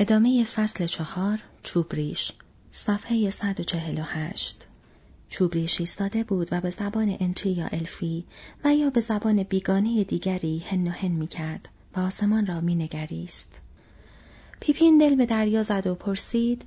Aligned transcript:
ادامه 0.00 0.44
فصل 0.44 0.86
چهار 0.86 1.38
چوبریش 1.62 2.32
صفحه 2.72 3.30
148 3.30 4.66
چوبریش 5.28 5.80
ایستاده 5.80 6.24
بود 6.24 6.48
و 6.52 6.60
به 6.60 6.70
زبان 6.70 7.16
انتی 7.20 7.50
یا 7.50 7.66
الفی 7.72 8.24
و 8.64 8.74
یا 8.74 8.90
به 8.90 9.00
زبان 9.00 9.42
بیگانه 9.42 10.04
دیگری 10.04 10.58
هن 10.58 10.88
و 10.88 10.90
هن 10.90 11.08
می 11.08 11.26
کرد 11.26 11.68
و 11.96 12.00
آسمان 12.00 12.46
را 12.46 12.60
می 12.60 12.74
نگریست. 12.74 13.60
پیپین 14.60 14.98
دل 14.98 15.14
به 15.14 15.26
دریا 15.26 15.62
زد 15.62 15.86
و 15.86 15.94
پرسید 15.94 16.64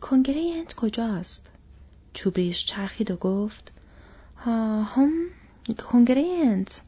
کنگره 0.00 0.52
انت 0.56 0.74
کجاست؟ 0.74 1.50
چوبریش 2.12 2.64
چرخید 2.64 3.10
و 3.10 3.16
گفت 3.16 3.72
ها 4.36 4.82
هم 4.82 5.12
کنگره 5.92 6.24
انت 6.44 6.82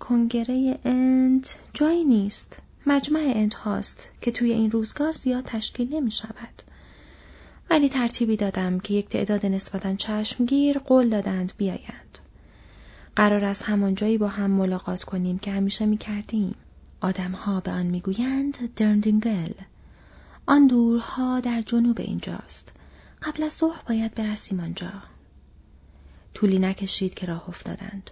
کنگره 0.00 0.78
انت 0.84 1.58
جایی 1.74 2.04
نیست 2.04 2.62
مجمع 2.88 3.32
انت 3.34 3.54
هاست 3.54 4.10
که 4.20 4.30
توی 4.30 4.52
این 4.52 4.70
روزگار 4.70 5.12
زیاد 5.12 5.44
تشکیل 5.44 5.94
نمی 5.94 6.10
شود. 6.10 6.62
ولی 7.70 7.88
ترتیبی 7.88 8.36
دادم 8.36 8.80
که 8.80 8.94
یک 8.94 9.08
تعداد 9.08 9.46
نسبتا 9.46 9.94
چشمگیر 9.94 10.78
قول 10.78 11.08
دادند 11.08 11.52
بیایند. 11.56 12.18
قرار 13.16 13.44
است 13.44 13.62
همان 13.62 13.94
جایی 13.94 14.18
با 14.18 14.28
هم 14.28 14.50
ملاقات 14.50 15.02
کنیم 15.02 15.38
که 15.38 15.50
همیشه 15.50 15.86
می 15.86 15.98
کردیم. 15.98 16.54
آدمها 17.00 17.60
به 17.60 17.70
آن 17.70 17.86
می‌گویند 17.86 18.74
درندینگل. 18.74 19.52
آن 20.46 20.66
دورها 20.66 21.40
در 21.40 21.62
جنوب 21.62 22.00
اینجاست. 22.00 22.72
قبل 23.22 23.42
از 23.42 23.52
ظهر 23.52 23.82
باید 23.88 24.14
برسیم 24.14 24.60
آنجا. 24.60 24.92
طولی 26.34 26.58
نکشید 26.58 27.14
که 27.14 27.26
راه 27.26 27.48
افتادند. 27.48 28.10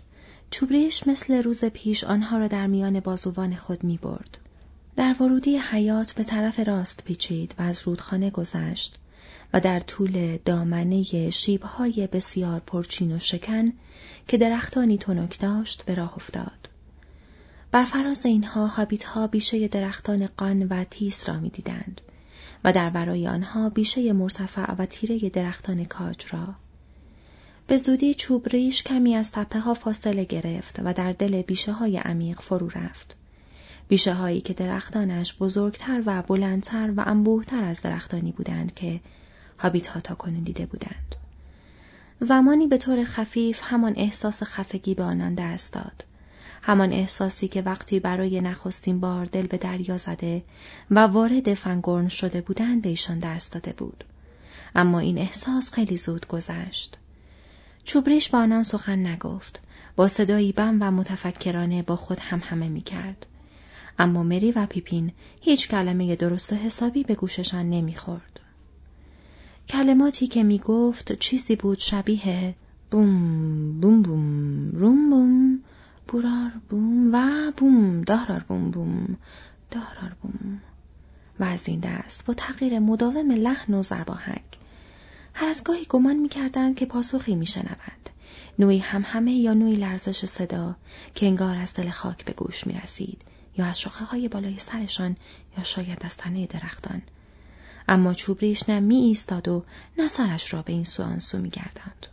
چوبریش 0.51 1.07
مثل 1.07 1.43
روز 1.43 1.65
پیش 1.65 2.05
آنها 2.05 2.39
را 2.39 2.49
در 2.49 2.67
میان 2.67 3.01
بازوان 3.01 3.55
خود 3.55 3.85
می 3.85 3.99
برد. 3.99 4.39
در 4.97 5.17
ورودی 5.21 5.59
حیات 5.59 6.13
به 6.13 6.25
طرف 6.25 6.61
راست 6.61 7.05
پیچید 7.05 7.55
و 7.59 7.63
از 7.63 7.81
رودخانه 7.85 8.31
گذشت 8.31 8.99
و 9.53 9.61
در 9.61 9.81
طول 9.81 10.39
دامنه 10.45 11.31
شیبهای 11.31 12.07
بسیار 12.07 12.61
پرچین 12.61 13.13
و 13.13 13.19
شکن 13.19 13.73
که 14.29 14.37
درختانی 14.37 14.99
تنک 14.99 15.41
داشت 15.41 15.85
به 15.85 15.95
راه 15.95 16.15
افتاد. 16.15 16.69
بر 17.71 17.85
فراز 17.85 18.27
اینها 18.27 18.67
ها 18.67 19.27
بیشه 19.27 19.69
درختان 19.69 20.29
قان 20.37 20.63
و 20.63 20.85
تیس 20.85 21.29
را 21.29 21.41
می‌دیدند 21.41 22.01
و 22.65 22.73
در 22.73 22.91
برای 22.91 23.29
آنها 23.29 23.69
بیشه 23.69 24.13
مرتفع 24.13 24.73
و 24.73 24.87
تیره 24.87 25.29
درختان 25.31 25.85
کاج 25.85 26.27
را. 26.31 26.55
به 27.67 27.77
زودی 27.77 28.15
چوب 28.15 28.49
ریش 28.49 28.83
کمی 28.83 29.15
از 29.15 29.33
تپه 29.33 29.61
ها 29.61 29.75
فاصله 29.75 30.25
گرفت 30.25 30.81
و 30.85 30.93
در 30.93 31.13
دل 31.13 31.43
بیشه 31.43 31.73
های 31.73 31.99
عمیق 31.99 32.41
فرو 32.41 32.69
رفت. 32.69 33.17
بیشه 33.89 34.15
هایی 34.15 34.41
که 34.41 34.55
درختانش 34.55 35.37
بزرگتر 35.41 36.03
و 36.07 36.23
بلندتر 36.23 36.93
و 36.97 37.03
انبوهتر 37.07 37.65
از 37.65 37.83
درختانی 37.83 38.33
بودند 38.33 38.75
که 38.75 39.01
هابیت 39.59 39.87
ها 39.87 40.01
تا 40.01 40.15
کنون 40.15 40.43
دیده 40.43 40.67
بودند. 40.67 41.17
زمانی 42.21 42.67
به 42.67 42.79
طور 42.79 43.05
خفیف 43.05 43.61
همان 43.63 43.95
احساس 43.97 44.43
خفگی 44.43 44.95
به 44.95 45.03
آنان 45.03 45.35
دست 45.35 45.73
داد. 45.73 46.05
همان 46.63 46.93
احساسی 46.93 47.49
که 47.49 47.63
وقتی 47.63 48.01
برای 48.01 48.41
نخستین 48.41 49.01
بار 49.01 49.27
دل 49.27 49.47
به 49.47 49.57
دریا 49.57 49.99
زده 49.99 50.43
و 50.91 50.99
وارد 50.99 51.55
فنگورن 51.55 52.09
شده 52.09 52.41
بودند 52.41 52.83
به 52.83 52.89
ایشان 52.89 53.19
دست 53.19 53.53
داده 53.53 53.73
بود. 53.73 54.05
اما 54.75 54.99
این 54.99 55.19
احساس 55.19 55.71
خیلی 55.71 55.97
زود 55.97 56.29
گذشت. 56.29 56.99
چوبریش 57.85 58.29
با 58.29 58.39
آنان 58.39 58.63
سخن 58.63 59.07
نگفت. 59.07 59.61
با 59.97 60.09
صدایی 60.09 60.53
بم 60.53 60.77
و 60.81 60.91
متفکرانه 60.91 61.83
با 61.83 61.97
خود 61.97 62.19
هم 62.21 62.41
همه 62.45 62.69
می 62.69 62.81
کرد. 62.81 63.27
اما 63.99 64.23
مری 64.23 64.53
و 64.53 64.67
پیپین 64.67 65.13
هیچ 65.41 65.69
کلمه 65.69 66.17
درست 66.17 66.53
و 66.53 66.57
حسابی 66.57 67.03
به 67.03 67.15
گوششان 67.15 67.71
نمی‌خورد. 67.71 68.41
کلماتی 69.69 70.27
که 70.27 70.43
می 70.43 70.59
گفت 70.59 71.13
چیزی 71.13 71.57
بود 71.57 71.79
شبیه 71.79 72.55
بوم 72.91 73.81
بوم 73.81 74.03
بوم 74.03 74.71
روم 74.71 75.11
بوم 75.11 75.61
بورار 76.09 76.53
بوم 76.71 77.15
و 77.15 77.53
بوم 77.57 78.03
دارار 78.03 78.45
بوم 78.49 78.71
بوم 78.71 79.17
دارار 79.71 80.17
بوم. 80.23 80.61
و 81.41 81.45
از 81.45 81.69
این 81.69 81.81
دست 81.81 82.27
با 82.27 82.35
تغییر 82.35 82.79
مداوم 82.79 83.31
لحن 83.31 83.75
و 83.75 83.83
زرباهنگ 83.83 84.45
هر 85.35 85.49
از 85.49 85.65
گاهی 85.65 85.85
گمان 85.89 86.17
می‌کردند 86.17 86.77
که 86.77 86.87
پاسخی 86.87 87.35
میشنوند 87.35 88.11
نوعی 88.59 88.79
همه 88.79 89.33
یا 89.33 89.55
نوعی 89.55 89.77
لرزش 89.77 90.25
صدا 90.25 90.77
که 91.15 91.27
انگار 91.27 91.57
از 91.57 91.75
دل 91.75 91.91
خاک 91.91 92.25
به 92.25 92.33
گوش 92.33 92.67
می 92.67 92.75
رسید 92.75 93.23
یا 93.59 93.67
از 93.67 93.81
شاخه 93.81 94.05
های 94.05 94.29
بالای 94.29 94.59
سرشان 94.59 95.17
یا 95.59 95.65
شاید 95.65 95.99
از 96.01 96.17
تنه 96.17 96.47
درختان. 96.47 97.03
اما 97.89 98.15
چوبریش 98.15 98.69
نه 98.69 98.81
می 98.81 98.97
ایستاد 98.97 99.49
و 99.49 99.65
نه 99.99 100.09
سرش 100.09 100.55
را 100.55 100.63
به 100.63 100.73
این 100.73 100.85
سو 100.85 101.03
آن 101.03 101.19
سو 101.19 101.39
می 101.39 101.51
گردند. 101.51 102.07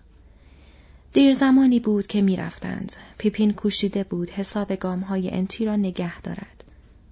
دیر 1.13 1.33
زمانی 1.33 1.79
بود 1.79 2.07
که 2.07 2.21
می 2.21 2.35
رفتند. 2.35 2.93
پیپین 3.17 3.53
کوشیده 3.53 4.03
بود 4.03 4.29
حساب 4.29 4.75
گام 4.75 4.99
های 4.99 5.29
انتی 5.31 5.65
را 5.65 5.75
نگه 5.75 6.21
دارد. 6.21 6.63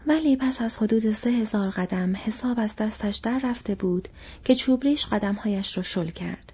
ولی 0.07 0.35
پس 0.35 0.61
از 0.61 0.77
حدود 0.77 1.11
سه 1.11 1.29
هزار 1.29 1.69
قدم 1.69 2.15
حساب 2.15 2.59
از 2.59 2.75
دستش 2.75 3.15
در 3.15 3.41
رفته 3.43 3.75
بود 3.75 4.07
که 4.43 4.55
چوبریش 4.55 5.05
قدمهایش 5.05 5.77
را 5.77 5.83
شل 5.83 6.07
کرد. 6.07 6.53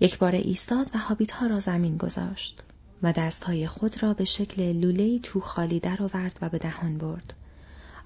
یک 0.00 0.18
بار 0.18 0.34
ایستاد 0.34 0.90
و 0.94 0.98
حابیت 0.98 1.30
ها 1.30 1.46
را 1.46 1.60
زمین 1.60 1.96
گذاشت. 1.96 2.62
و 3.04 3.12
دستهای 3.12 3.66
خود 3.66 4.02
را 4.02 4.14
به 4.14 4.24
شکل 4.24 4.72
لوله 4.72 5.18
تو 5.18 5.40
خالی 5.40 5.80
درآورد 5.80 6.38
و 6.42 6.48
به 6.48 6.58
دهان 6.58 6.98
برد. 6.98 7.34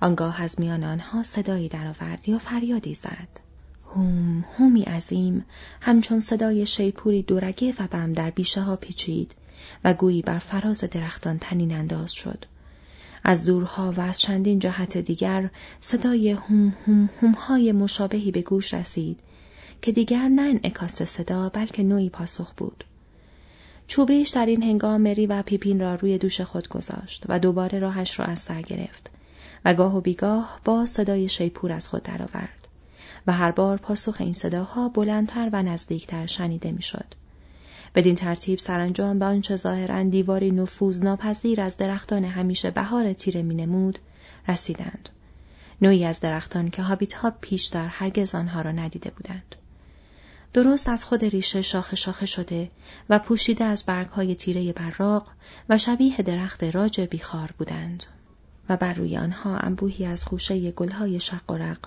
آنگاه 0.00 0.42
از 0.42 0.60
میان 0.60 0.84
آنها 0.84 1.22
صدایی 1.22 1.69
درآورد 1.69 2.28
یا 2.28 2.38
فریادی 2.38 2.94
زد. 2.94 3.28
هوم 3.94 4.44
هومی 4.59 4.82
عظیم 4.82 5.44
همچون 5.81 6.20
صدای 6.20 6.66
شیپوری 6.66 7.22
دورگه 7.22 7.75
و 7.78 7.86
بم 7.86 8.12
در 8.12 8.31
بیشه 8.31 8.60
ها 8.60 8.76
پیچید 8.76 9.34
و 9.84 9.94
گویی 9.94 10.22
بر 10.22 10.38
فراز 10.38 10.81
درختان 10.81 11.38
تنین 11.38 11.72
انداز 11.72 12.12
شد. 12.12 12.44
از 13.25 13.47
دورها 13.47 13.92
و 13.92 14.00
از 14.00 14.20
چندین 14.20 14.59
جهت 14.59 14.98
دیگر 14.98 15.50
صدای 15.80 16.30
هوم 16.30 16.75
هوم 16.86 17.10
هوم 17.20 17.32
های 17.32 17.72
مشابهی 17.72 18.30
به 18.30 18.42
گوش 18.42 18.75
رسید 18.75 19.19
که 19.82 19.92
دیگر 19.92 20.28
نه 20.28 20.42
انعکاس 20.42 21.03
صدا 21.03 21.48
بلکه 21.48 21.82
نوعی 21.82 22.09
پاسخ 22.09 22.54
بود. 22.54 22.84
چوبریش 23.88 24.31
در 24.31 24.47
این 24.47 24.62
هنگام 24.62 25.00
مری 25.00 25.26
و 25.26 25.43
پیپین 25.43 25.81
را 25.81 25.94
روی 25.94 26.19
دوش 26.19 26.41
خود 26.41 26.69
گذاشت 26.69 27.25
و 27.28 27.38
دوباره 27.38 27.78
راهش 27.78 28.21
را 28.21 28.26
از 28.26 28.41
سر 28.41 28.62
گرفت 28.62 29.10
و 29.65 29.75
گاه 29.75 29.97
و 29.97 30.00
بیگاه 30.00 30.60
با 30.65 30.87
صدای 30.87 31.28
شیپور 31.28 31.72
از 31.72 31.88
خود 31.88 32.03
درآورد 32.03 32.69
و 33.27 33.32
هر 33.32 33.50
بار 33.50 33.77
پاسخ 33.77 34.16
این 34.21 34.32
صداها 34.32 34.88
بلندتر 34.88 35.50
و 35.53 35.62
نزدیکتر 35.62 36.27
شنیده 36.27 36.72
می‌شد. 36.72 37.15
بدین 37.94 38.15
ترتیب 38.15 38.59
سرانجام 38.59 39.19
به 39.19 39.25
آنچه 39.25 39.56
ظاهرا 39.56 40.03
دیواری 40.03 40.50
نفوذ 40.50 41.03
ناپذیر 41.03 41.60
از 41.60 41.77
درختان 41.77 42.25
همیشه 42.25 42.71
بهار 42.71 43.12
تیره 43.12 43.43
مینمود 43.43 43.98
رسیدند 44.48 45.09
نوعی 45.82 46.04
از 46.04 46.21
درختان 46.21 46.71
که 46.71 46.82
هابیتها 46.82 47.32
پیشتر 47.41 47.87
هرگز 47.87 48.34
آنها 48.34 48.62
را 48.62 48.72
ندیده 48.72 49.10
بودند 49.10 49.54
درست 50.53 50.88
از 50.88 51.04
خود 51.04 51.25
ریشه 51.25 51.62
شاخه 51.62 51.97
شاخه 51.97 52.26
شده 52.26 52.70
و 53.10 53.19
پوشیده 53.19 53.64
از 53.64 53.84
برگهای 53.86 54.34
تیره 54.34 54.72
براق 54.72 55.31
و 55.69 55.78
شبیه 55.78 56.16
درخت 56.16 56.64
راج 56.64 57.00
بیخار 57.00 57.54
بودند 57.59 58.03
و 58.69 58.76
بر 58.76 58.92
روی 58.92 59.16
آنها 59.16 59.56
انبوهی 59.56 60.04
از 60.06 60.25
خوشه 60.25 60.70
گلهای 60.70 61.20
شق 61.20 61.50
و 61.50 61.54
رق 61.54 61.78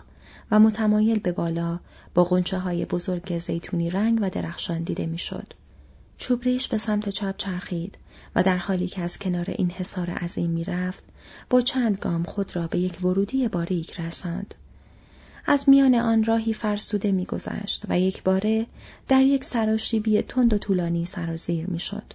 و 0.52 0.60
متمایل 0.60 1.20
به 1.20 1.32
بالا 1.32 1.80
با 2.14 2.24
غنچه 2.24 2.60
های 2.60 2.86
بزرگ 2.86 3.38
زیتونی 3.38 3.90
رنگ 3.90 4.20
و 4.22 4.30
درخشان 4.30 4.84
دیده 4.84 5.06
می‌شد. 5.06 5.54
چوبریش 6.18 6.68
به 6.68 6.78
سمت 6.78 7.10
چپ 7.10 7.38
چرخید 7.38 7.98
و 8.36 8.44
در 8.44 8.58
حالی 8.58 8.88
که 8.88 9.02
از 9.02 9.20
کنار 9.20 9.46
این 9.48 9.72
حصار 9.72 10.10
عظیم 10.10 10.50
می‌رفت 10.50 11.04
با 11.50 11.62
چند 11.62 11.98
گام 11.98 12.24
خود 12.24 12.56
را 12.56 12.68
به 12.68 12.80
یک 12.80 13.04
ورودی 13.04 13.48
باریک 13.48 14.00
رساند. 14.00 14.56
از 15.46 15.70
میان 15.70 15.96
آن 15.96 16.24
راهی 16.24 16.54
فرسوده 16.54 17.12
میگذشت 17.12 17.86
و 17.90 18.00
یک 18.00 18.24
باره 18.24 18.66
در 19.08 19.22
یک 19.22 19.44
سراشیبی 19.44 20.22
تند 20.22 20.54
و 20.54 20.58
طولانی 20.58 21.06
سرازیر 21.06 21.68
می‌شد. 21.68 22.14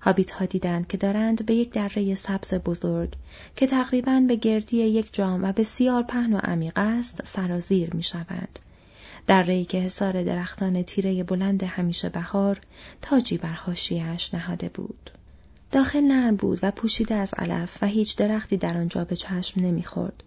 هابیت 0.00 0.30
ها 0.30 0.44
دیدند 0.44 0.86
که 0.86 0.96
دارند 0.96 1.46
به 1.46 1.54
یک 1.54 1.70
دره 1.70 2.14
سبز 2.14 2.54
بزرگ 2.54 3.12
که 3.56 3.66
تقریبا 3.66 4.20
به 4.28 4.36
گردی 4.36 4.76
یک 4.76 5.14
جام 5.14 5.44
و 5.44 5.52
بسیار 5.52 6.02
پهن 6.02 6.32
و 6.32 6.38
عمیق 6.38 6.72
است 6.76 7.26
سرازیر 7.26 7.94
می 7.94 8.02
شوند. 8.02 8.58
که 9.64 9.78
حصار 9.78 10.24
درختان 10.24 10.82
تیره 10.82 11.24
بلند 11.24 11.62
همیشه 11.62 12.08
بهار 12.08 12.60
تاجی 13.02 13.38
بر 13.38 13.52
حاشیهاش 13.52 14.34
نهاده 14.34 14.68
بود. 14.68 15.10
داخل 15.72 16.00
نرم 16.00 16.36
بود 16.36 16.58
و 16.62 16.70
پوشیده 16.70 17.14
از 17.14 17.34
علف 17.34 17.78
و 17.82 17.86
هیچ 17.86 18.16
درختی 18.16 18.56
در 18.56 18.78
آنجا 18.78 19.04
به 19.04 19.16
چشم 19.16 19.60
نمی‌خورد. 19.60 20.22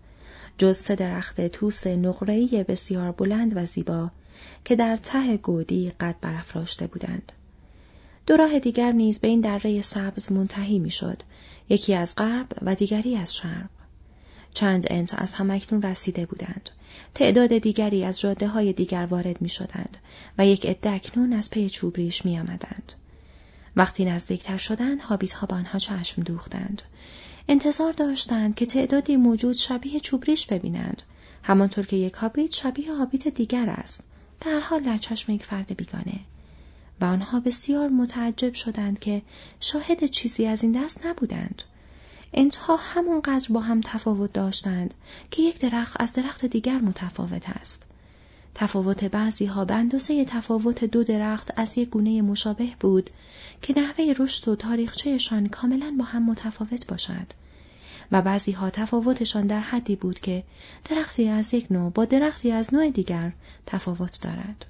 جز 0.59 0.77
سه 0.77 0.95
درخت 0.95 1.47
توس 1.47 1.87
نقره‌ای 1.87 2.65
بسیار 2.67 3.11
بلند 3.11 3.57
و 3.57 3.65
زیبا 3.65 4.11
که 4.65 4.75
در 4.75 4.95
ته 4.95 5.37
گودی 5.37 5.91
قد 5.99 6.15
برافراشته 6.21 6.87
بودند. 6.87 7.31
دو 8.27 8.37
راه 8.37 8.59
دیگر 8.59 8.91
نیز 8.91 9.19
به 9.19 9.27
این 9.27 9.41
دره 9.41 9.81
سبز 9.81 10.31
منتهی 10.31 10.79
می‌شد، 10.79 11.23
یکی 11.69 11.95
از 11.95 12.15
غرب 12.15 12.47
و 12.61 12.75
دیگری 12.75 13.15
از 13.15 13.35
شرق. 13.35 13.69
چند 14.53 14.85
انت 14.89 15.13
از 15.17 15.33
همکنون 15.33 15.81
رسیده 15.81 16.25
بودند. 16.25 16.69
تعداد 17.13 17.57
دیگری 17.57 18.03
از 18.03 18.19
جاده 18.19 18.47
های 18.47 18.73
دیگر 18.73 19.05
وارد 19.05 19.41
می 19.41 19.49
شدند 19.49 19.97
و 20.37 20.45
یک 20.45 20.65
عده 20.65 20.89
اکنون 20.89 21.33
از 21.33 21.49
پی 21.49 21.69
چوبریش 21.69 22.25
می. 22.25 22.41
وقتی 23.75 24.05
نزدیکتر 24.05 24.57
شدند 24.57 25.01
هابیت 25.01 25.33
ها 25.33 25.47
به 25.47 25.55
آنها 25.55 25.79
چشم 25.79 26.23
دوختند. 26.23 26.81
انتظار 27.51 27.93
داشتند 27.93 28.55
که 28.55 28.65
تعدادی 28.65 29.15
موجود 29.15 29.55
شبیه 29.55 29.99
چوبریش 29.99 30.45
ببینند. 30.45 31.01
همانطور 31.43 31.85
که 31.85 31.95
یک 31.95 32.13
هابیت 32.13 32.51
شبیه 32.51 32.93
هابیت 32.93 33.27
دیگر 33.27 33.69
است. 33.69 34.03
در 34.41 34.59
حال 34.59 34.79
در 34.79 34.97
چشم 34.97 35.31
یک 35.31 35.45
فرد 35.45 35.77
بیگانه. 35.77 36.19
و 37.01 37.05
آنها 37.05 37.39
بسیار 37.39 37.89
متعجب 37.89 38.53
شدند 38.53 38.99
که 38.99 39.21
شاهد 39.59 40.05
چیزی 40.05 40.45
از 40.45 40.63
این 40.63 40.71
دست 40.71 41.05
نبودند. 41.05 41.61
انتها 42.33 42.75
همانقدر 42.75 43.47
با 43.49 43.59
هم 43.59 43.81
تفاوت 43.81 44.33
داشتند 44.33 44.93
که 45.31 45.41
یک 45.41 45.59
درخت 45.59 46.01
از 46.01 46.13
درخت 46.13 46.45
دیگر 46.45 46.79
متفاوت 46.79 47.49
است. 47.49 47.83
تفاوت 48.61 49.03
بعضی 49.03 49.45
ها 49.45 49.65
به 49.65 49.73
اندازه 49.73 50.25
تفاوت 50.25 50.85
دو 50.85 51.03
درخت 51.03 51.51
از 51.55 51.77
یک 51.77 51.89
گونه 51.89 52.21
مشابه 52.21 52.67
بود 52.79 53.09
که 53.61 53.73
نحوه 53.79 54.13
رشد 54.19 54.47
و 54.47 54.55
تاریخچهشان 54.55 55.47
کاملا 55.47 55.95
با 55.99 56.05
هم 56.05 56.25
متفاوت 56.25 56.87
باشد 56.87 57.27
و 58.11 58.21
بعضی 58.21 58.51
ها 58.51 58.69
تفاوتشان 58.69 59.47
در 59.47 59.59
حدی 59.59 59.95
بود 59.95 60.19
که 60.19 60.43
درختی 60.89 61.27
از 61.27 61.53
یک 61.53 61.71
نوع 61.71 61.91
با 61.91 62.05
درختی 62.05 62.51
از 62.51 62.73
نوع 62.73 62.89
دیگر 62.89 63.31
تفاوت 63.65 64.21
دارد. 64.21 64.65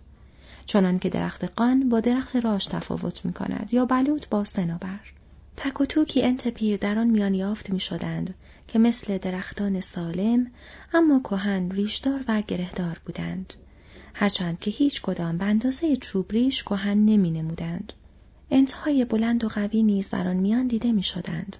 چنان 0.65 0.99
که 0.99 1.09
درخت 1.09 1.43
قان 1.43 1.89
با 1.89 1.99
درخت 1.99 2.35
راش 2.35 2.65
تفاوت 2.65 3.25
می 3.25 3.33
کند 3.33 3.69
یا 3.71 3.85
بلوط 3.85 4.27
با 4.27 4.43
سنوبر. 4.43 4.99
تک 5.57 5.81
و 5.81 5.85
توکی 5.85 6.23
انت 6.23 6.47
پیر 6.47 6.77
در 6.77 6.99
آن 6.99 7.07
میان 7.07 7.33
یافت 7.33 7.69
می 7.69 7.79
شدند 7.79 8.35
که 8.67 8.79
مثل 8.79 9.17
درختان 9.17 9.79
سالم 9.79 10.47
اما 10.93 11.19
کهن 11.19 11.71
ریشدار 11.71 12.23
و 12.27 12.41
گرهدار 12.41 13.01
بودند. 13.05 13.53
هرچند 14.21 14.59
که 14.59 14.71
هیچ 14.71 15.01
کدام 15.01 15.37
به 15.37 15.45
اندازه 15.45 15.95
چوب 15.95 16.31
ریش 16.31 16.63
کهن 16.63 17.05
نمی 17.05 17.31
نمودند. 17.31 17.93
انتهای 18.51 19.05
بلند 19.05 19.43
و 19.43 19.47
قوی 19.47 19.83
نیز 19.83 20.09
در 20.09 20.27
آن 20.27 20.37
میان 20.37 20.67
دیده 20.67 20.91
می 20.91 21.03
شدند. 21.03 21.57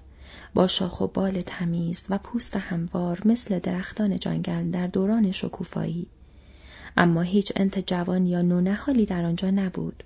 با 0.53 0.67
شاخ 0.67 1.01
و 1.01 1.07
بال 1.07 1.41
تمیز 1.41 2.03
و 2.09 2.17
پوست 2.17 2.55
هموار 2.55 3.21
مثل 3.25 3.59
درختان 3.59 4.19
جنگل 4.19 4.71
در 4.71 4.87
دوران 4.87 5.31
شکوفایی. 5.31 6.07
اما 6.97 7.21
هیچ 7.21 7.51
انت 7.55 7.87
جوان 7.87 8.25
یا 8.25 8.41
نونهالی 8.41 9.05
در 9.05 9.25
آنجا 9.25 9.49
نبود. 9.49 10.03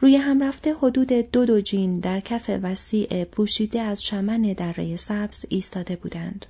روی 0.00 0.16
هم 0.16 0.42
رفته 0.42 0.74
حدود 0.74 1.12
دو 1.12 1.44
دو 1.44 1.60
جین 1.60 2.00
در 2.00 2.20
کف 2.20 2.50
وسیع 2.62 3.24
پوشیده 3.24 3.80
از 3.80 4.04
شمن 4.04 4.42
دره 4.42 4.96
سبز 4.96 5.44
ایستاده 5.48 5.96
بودند 5.96 6.46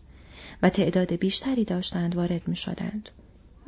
و 0.63 0.71
تعداد 0.71 1.13
بیشتری 1.13 1.65
داشتند 1.65 2.17
وارد 2.17 2.49
می 2.49 2.57
شدند. 2.57 3.09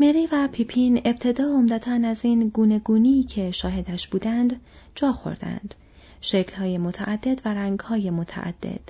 مری 0.00 0.29
و 0.33 0.49
پیپین 0.53 1.03
ابتدا 1.05 1.45
عمدتا 1.45 2.00
از 2.05 2.25
این 2.25 2.49
گونه 2.49 3.23
که 3.29 3.50
شاهدش 3.50 4.09
بودند 4.09 4.61
جا 4.95 5.12
خوردند. 5.12 5.75
شکلهای 6.21 6.79
متعدد 6.79 7.41
و 7.45 7.49
رنگهای 7.49 8.11
متعدد. 8.11 8.81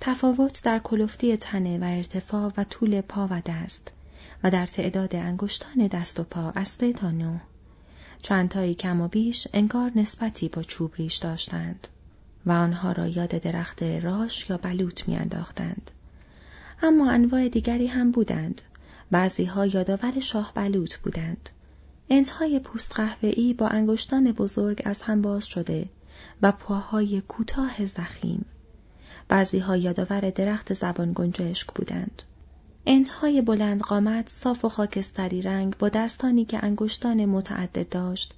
تفاوت 0.00 0.64
در 0.64 0.78
کلفتی 0.78 1.36
تنه 1.36 1.78
و 1.78 1.84
ارتفاع 1.84 2.52
و 2.56 2.64
طول 2.64 3.00
پا 3.00 3.28
و 3.30 3.42
دست 3.46 3.92
و 4.44 4.50
در 4.50 4.66
تعداد 4.66 5.16
انگشتان 5.16 5.86
دست 5.86 6.20
و 6.20 6.22
پا 6.22 6.50
از 6.50 6.68
سه 6.68 6.92
تا 6.92 7.10
نو. 7.10 7.38
چندتایی 8.22 8.74
کم 8.74 9.00
و 9.00 9.08
بیش 9.08 9.48
انگار 9.52 9.92
نسبتی 9.96 10.48
با 10.48 10.62
چوب 10.62 10.92
ریش 10.96 11.16
داشتند 11.16 11.88
و 12.46 12.52
آنها 12.52 12.92
را 12.92 13.06
یاد 13.06 13.30
درخت 13.30 13.82
راش 13.82 14.50
یا 14.50 14.56
بلوط 14.56 15.08
میانداختند. 15.08 15.90
اما 16.82 17.10
انواع 17.10 17.48
دیگری 17.48 17.86
هم 17.86 18.10
بودند. 18.10 18.62
بعضی 19.14 19.44
ها 19.44 19.66
یادآور 19.66 20.20
شاه 20.20 20.52
بلوط 20.54 20.96
بودند. 20.96 21.50
انتهای 22.10 22.58
پوست 22.58 22.92
قهوه‌ای 22.96 23.54
با 23.54 23.68
انگشتان 23.68 24.32
بزرگ 24.32 24.82
از 24.84 25.02
هم 25.02 25.22
باز 25.22 25.46
شده 25.46 25.88
و 26.42 26.52
پاهای 26.52 27.20
کوتاه 27.20 27.86
زخیم. 27.86 28.44
بعضی 29.28 29.58
ها 29.58 29.76
یادآور 29.76 30.30
درخت 30.30 30.74
زبان 30.74 31.12
گنجشک 31.14 31.66
بودند. 31.74 32.22
انتهای 32.86 33.42
بلند 33.42 33.80
قامت 33.80 34.28
صاف 34.28 34.64
و 34.64 34.68
خاکستری 34.68 35.42
رنگ 35.42 35.76
با 35.78 35.88
دستانی 35.88 36.44
که 36.44 36.64
انگشتان 36.64 37.24
متعدد 37.24 37.88
داشت 37.88 38.34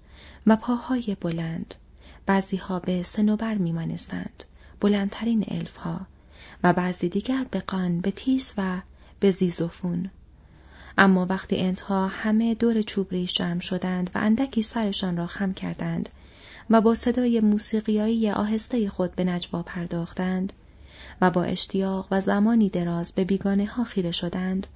و 0.46 0.56
پاهای 0.56 1.17
بلند 1.20 1.75
بعضی 2.26 2.56
ها 2.56 2.78
به 2.78 3.02
سنوبر 3.02 3.55
میمانستند 3.55 4.44
بلندترین 4.81 5.44
الف 5.49 5.76
ها 5.76 6.00
و 6.62 6.73
بعضی 6.73 7.08
دیگر 7.08 7.46
به 7.50 7.61
قان 7.61 8.00
به 8.00 8.11
تیس 8.11 8.52
و 8.58 8.81
به 9.20 9.31
زیزوفون 9.31 10.11
اما 10.99 11.27
وقتی 11.31 11.57
انتها 11.57 12.07
همه 12.07 12.55
دور 12.55 12.83
چوب 12.83 13.07
ریش 13.11 13.33
جمع 13.33 13.61
شدند 13.61 14.11
و 14.15 14.19
اندکی 14.19 14.63
سرشان 14.63 15.17
را 15.17 15.27
خم 15.27 15.53
کردند 15.53 16.09
و 16.71 16.81
با 16.81 16.95
صدای 16.95 17.41
موسیقیایی 17.41 18.31
آهسته 18.31 18.89
خود 18.89 19.15
به 19.15 19.25
نجوا 19.25 19.63
پرداختند 19.63 20.53
و 21.21 21.31
با 21.31 21.43
اشتیاق 21.45 22.09
و 22.11 22.21
زمانی 22.21 22.69
دراز 22.69 23.13
به 23.13 23.25
بیگانه 23.25 23.67
ها 23.67 23.85
خیره 23.85 24.11
شدند 24.11 24.67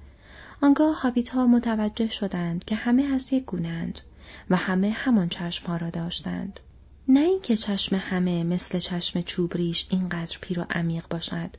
آنگاه 0.61 1.01
هابیت 1.01 1.29
ها 1.29 1.47
متوجه 1.47 2.09
شدند 2.09 2.65
که 2.65 2.75
همه 2.75 3.03
از 3.03 3.33
یک 3.33 3.45
گونند 3.45 4.01
و 4.49 4.55
همه 4.55 4.89
همان 4.89 5.29
چشم 5.29 5.67
ها 5.67 5.77
را 5.77 5.89
داشتند. 5.89 6.59
نه 7.07 7.19
اینکه 7.19 7.57
چشم 7.57 7.95
همه 7.95 8.43
مثل 8.43 8.79
چشم 8.79 9.21
چوبریش 9.21 9.87
اینقدر 9.89 10.37
پیر 10.41 10.59
و 10.59 10.65
عمیق 10.69 11.07
باشد 11.09 11.49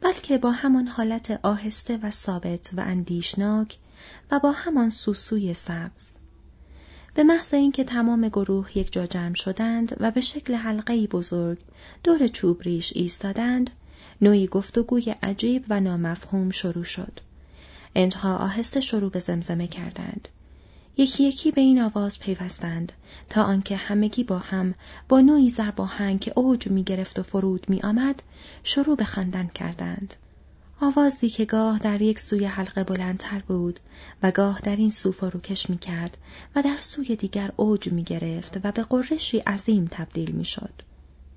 بلکه 0.00 0.38
با 0.38 0.50
همان 0.50 0.86
حالت 0.86 1.40
آهسته 1.42 1.98
و 2.02 2.10
ثابت 2.10 2.70
و 2.76 2.80
اندیشناک 2.80 3.78
و 4.30 4.38
با 4.38 4.52
همان 4.52 4.90
سوسوی 4.90 5.54
سبز 5.54 6.12
به 7.14 7.24
محض 7.24 7.54
اینکه 7.54 7.84
تمام 7.84 8.28
گروه 8.28 8.78
یک 8.78 8.92
جا 8.92 9.06
جمع 9.06 9.34
شدند 9.34 9.96
و 10.00 10.10
به 10.10 10.20
شکل 10.20 10.54
حلقه 10.54 11.06
بزرگ 11.06 11.58
دور 12.04 12.26
چوب 12.26 12.62
ریش 12.62 12.92
ایستادند 12.94 13.70
نوعی 14.20 14.46
گفتگوی 14.46 15.14
عجیب 15.22 15.64
و 15.68 15.80
نامفهوم 15.80 16.50
شروع 16.50 16.84
شد. 16.84 17.20
انتها 17.94 18.36
آهسته 18.36 18.80
شروع 18.80 19.10
به 19.10 19.18
زمزمه 19.18 19.66
کردند. 19.66 20.28
یکی 20.96 21.24
یکی 21.24 21.50
به 21.50 21.60
این 21.60 21.80
آواز 21.80 22.18
پیوستند 22.18 22.92
تا 23.28 23.42
آنکه 23.42 23.76
همگی 23.76 24.24
با 24.24 24.38
هم 24.38 24.74
با 25.08 25.20
نوعی 25.20 25.50
زرباهنگ 25.50 26.20
که 26.20 26.32
اوج 26.36 26.68
می 26.68 26.84
گرفت 26.84 27.18
و 27.18 27.22
فرود 27.22 27.66
می 27.68 27.82
آمد 27.82 28.22
شروع 28.64 28.96
به 28.96 29.04
خندن 29.04 29.46
کردند. 29.46 30.14
آوازی 30.80 31.28
که 31.28 31.44
گاه 31.44 31.78
در 31.78 32.02
یک 32.02 32.20
سوی 32.20 32.44
حلقه 32.44 32.84
بلندتر 32.84 33.38
بود 33.38 33.80
و 34.22 34.30
گاه 34.30 34.60
در 34.60 34.76
این 34.76 34.90
سو 34.90 35.12
فروکش 35.12 35.70
می 35.70 35.78
کرد 35.78 36.18
و 36.56 36.62
در 36.62 36.76
سوی 36.80 37.16
دیگر 37.16 37.52
اوج 37.56 37.92
می 37.92 38.02
گرفت 38.02 38.60
و 38.64 38.72
به 38.72 38.82
قرشی 38.82 39.38
عظیم 39.38 39.88
تبدیل 39.90 40.30
می 40.30 40.44
شد. 40.44 40.72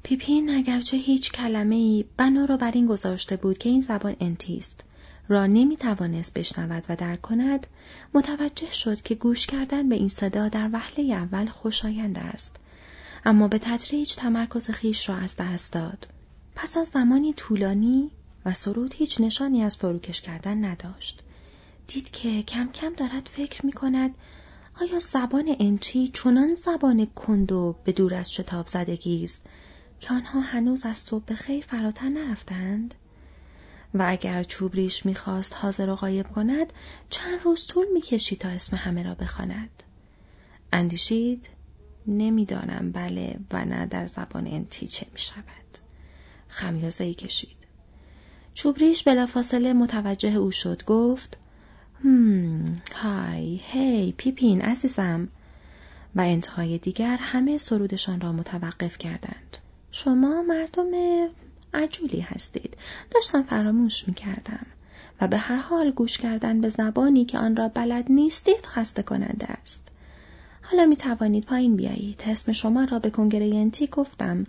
پیپین 0.04 0.50
اگرچه 0.50 0.98
هیچ 0.98 1.32
کلمه 1.32 1.76
ای 1.76 2.06
بنا 2.18 2.46
را 2.46 2.58
بر 2.58 2.72
این 2.72 2.88
گذاشته 2.88 3.36
بود 3.36 3.58
که 3.58 3.70
این 3.70 3.82
زبان 3.82 4.16
انتیست 4.20 4.84
را 5.30 5.46
نمی 5.46 5.78
توانست 5.78 6.34
بشنود 6.34 6.86
و 6.90 6.96
درک 6.96 7.22
کند 7.22 7.68
متوجه 8.14 8.72
شد 8.72 9.02
که 9.02 9.16
گوش 9.16 9.48
کردن 9.48 9.90
به 9.90 9.96
این 9.96 10.08
صدا 10.08 10.48
در 10.48 10.70
وهله 10.74 11.14
اول 11.14 11.46
خوشایند 11.46 12.20
است. 12.20 12.56
اما 13.26 13.48
به 13.48 13.60
تدریج 13.60 14.16
تمرکز 14.16 14.70
خیش 14.70 15.10
را 15.10 15.16
از 15.16 15.36
دست 15.36 15.74
داد. 15.74 16.08
پس 16.56 16.78
از 16.78 16.88
زمانی 16.88 17.34
طولانی 17.34 18.12
و 18.46 18.54
سرود 18.54 18.94
هیچ 18.94 19.22
نشانی 19.22 19.64
از 19.64 19.76
فروکش 19.76 20.22
کردن 20.22 20.66
نداشت. 20.66 21.24
دید 21.88 22.12
که 22.12 22.44
کم 22.44 22.70
کم 22.72 22.94
دارد 22.94 23.28
فکر 23.28 23.66
می 23.66 23.72
کند 23.72 24.16
آیا 24.82 25.00
زبان 25.00 25.56
انچی 25.60 26.08
چنان 26.08 26.56
زبان 26.56 27.06
کند 27.06 27.76
به 27.84 27.92
دور 27.92 28.14
از 28.14 28.34
شتاب 28.34 28.68
زدگی 28.68 29.24
است 29.24 29.42
که 30.00 30.14
آنها 30.14 30.40
هنوز 30.40 30.86
از 30.86 30.98
صبح 30.98 31.34
خیلی 31.34 31.62
فراتر 31.62 32.10
نرفتند؟ 32.10 32.94
و 33.94 34.06
اگر 34.08 34.44
چوبریش 34.44 35.06
می‌خواست 35.06 35.56
حاضر 35.56 35.90
و 35.90 35.96
غایب 35.96 36.28
کند 36.28 36.74
چند 37.10 37.40
روز 37.44 37.68
طول 37.68 37.86
می‌کشید 37.94 38.40
تا 38.40 38.50
اسم 38.50 38.78
همه 38.78 39.04
را 39.04 39.16
بخواند. 39.16 39.84
اندیشید 40.74 41.50
نمی‌دانم 42.08 42.92
بله 42.92 43.40
و 43.52 43.66
نه 43.66 43.86
در 43.86 44.08
زبان 44.08 44.48
انتی 44.48 44.88
چه 44.88 45.06
می‌شود. 45.14 45.78
خمیازه 46.48 47.04
ای 47.04 47.14
کشید 47.14 47.58
چوبریش 48.54 49.04
بلافاصله 49.04 49.74
متوجه 49.74 50.36
او 50.36 50.52
شد. 50.52 50.84
گفت 50.86 51.38
هم 52.04 52.82
های 52.96 53.60
هی 53.64 54.12
پیپین 54.18 54.62
عزیزم. 54.62 55.28
و 56.16 56.22
انتهای 56.22 56.78
دیگر 56.78 57.18
همه 57.18 57.58
سرودشان 57.58 58.22
را 58.22 58.32
متوقف 58.32 58.98
کردند. 58.98 59.58
شما 59.92 60.42
مردم 60.42 60.92
عجولی 61.74 62.20
هستید. 62.20 62.78
داشتم 63.12 63.44
فراموش 63.44 64.08
می 64.08 64.14
کردم 64.14 64.66
و 65.22 65.28
به 65.28 65.38
هر 65.38 65.58
حال 65.58 65.92
گوش 65.92 66.18
کردن 66.18 66.62
به 66.62 66.70
زبانی 66.70 67.26
که 67.26 67.38
آن 67.38 67.56
را 67.56 67.68
بلد 67.68 68.06
نیستید 68.12 68.66
خسته 68.66 69.04
کننده 69.04 69.46
است. 69.46 69.88
حالا 70.62 70.86
می 70.86 70.96
توانید 70.96 71.46
پایین 71.46 71.76
بیایید. 71.76 72.24
اسم 72.26 72.52
شما 72.52 72.84
را 72.84 73.00
به 73.00 73.10
کنگره 73.10 73.48
ینتی 73.48 73.88
گفتم 73.88 74.44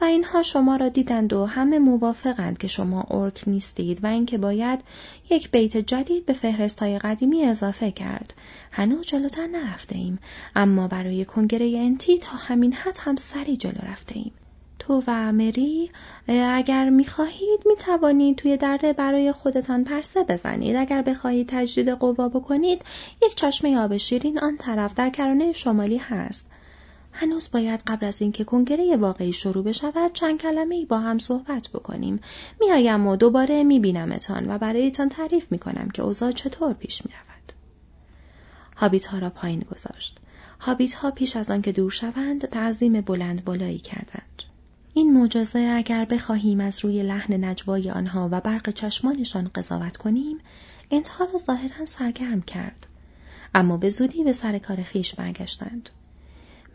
و 0.00 0.04
اینها 0.04 0.42
شما 0.42 0.76
را 0.76 0.88
دیدند 0.88 1.32
و 1.32 1.46
همه 1.46 1.78
موافقند 1.78 2.58
که 2.58 2.68
شما 2.68 3.06
ارک 3.10 3.42
نیستید 3.46 4.04
و 4.04 4.06
اینکه 4.06 4.38
باید 4.38 4.80
یک 5.30 5.50
بیت 5.50 5.76
جدید 5.76 6.26
به 6.26 6.32
فهرست 6.32 6.78
های 6.78 6.98
قدیمی 6.98 7.44
اضافه 7.44 7.90
کرد. 7.90 8.34
هنوز 8.72 9.06
جلوتر 9.06 9.46
نرفته 9.46 9.96
ایم 9.96 10.18
اما 10.56 10.88
برای 10.88 11.24
کنگره 11.24 11.78
انتی 11.78 12.18
تا 12.18 12.36
همین 12.36 12.72
حد 12.72 12.96
هم 13.00 13.16
سری 13.16 13.56
جلو 13.56 13.80
رفته 13.82 14.16
ایم. 14.16 14.32
تو 14.86 15.02
و 15.06 15.32
مری 15.32 15.90
اگر 16.28 16.90
می‌خواهید 16.90 17.60
می‌توانید 17.66 18.36
توی 18.36 18.56
دره 18.56 18.92
برای 18.92 19.32
خودتان 19.32 19.84
پرسه 19.84 20.24
بزنید. 20.24 20.76
اگر 20.76 21.02
بخواهید 21.02 21.48
تجدید 21.48 21.88
قوا 21.88 22.28
بکنید 22.28 22.84
یک 23.22 23.34
چشمه 23.34 23.78
آب 23.78 23.96
شیرین 23.96 24.38
آن 24.38 24.56
طرف 24.56 24.94
در 24.94 25.10
کرانه 25.10 25.52
شمالی 25.52 25.96
هست. 25.96 26.46
هنوز 27.12 27.50
باید 27.52 27.80
قبل 27.86 28.06
از 28.06 28.22
اینکه 28.22 28.44
کنگره 28.44 28.96
واقعی 28.96 29.32
شروع 29.32 29.64
بشود 29.64 30.12
چند 30.12 30.40
کلمه 30.40 30.74
ای 30.74 30.84
با 30.84 30.98
هم 30.98 31.18
صحبت 31.18 31.68
بکنیم. 31.68 32.20
میآیم 32.60 33.06
و 33.06 33.16
دوباره 33.16 33.64
میبینمتان 33.64 34.50
و 34.50 34.58
برایتان 34.58 35.08
تعریف 35.08 35.52
می‌کنم 35.52 35.88
که 35.94 36.02
اوضاع 36.02 36.32
چطور 36.32 36.72
پیش 36.72 37.02
می‌رود. 37.06 37.52
هابیت 38.76 39.06
ها 39.06 39.18
را 39.18 39.30
پایین 39.30 39.64
گذاشت. 39.72 40.18
هابیت 40.60 40.94
ها 40.94 41.10
پیش 41.10 41.36
از 41.36 41.50
آنکه 41.50 41.72
دور 41.72 41.90
شوند 41.90 42.46
تعظیم 42.46 43.00
بلند 43.00 43.44
بالایی 43.44 43.78
کردند. 43.78 44.42
این 44.94 45.12
معجزه 45.12 45.58
اگر 45.58 46.04
بخواهیم 46.04 46.60
از 46.60 46.84
روی 46.84 47.02
لحن 47.02 47.44
نجوای 47.44 47.90
آنها 47.90 48.28
و 48.32 48.40
برق 48.40 48.70
چشمانشان 48.70 49.50
قضاوت 49.54 49.96
کنیم 49.96 50.38
انتها 50.90 51.24
را 51.24 51.38
ظاهرا 51.38 51.84
سرگرم 51.84 52.42
کرد. 52.42 52.86
اما 53.54 53.76
به 53.76 53.90
زودی 53.90 54.24
به 54.24 54.32
سر 54.32 54.58
کار 54.58 54.82
خیش 54.82 55.14
برگشتند. 55.14 55.90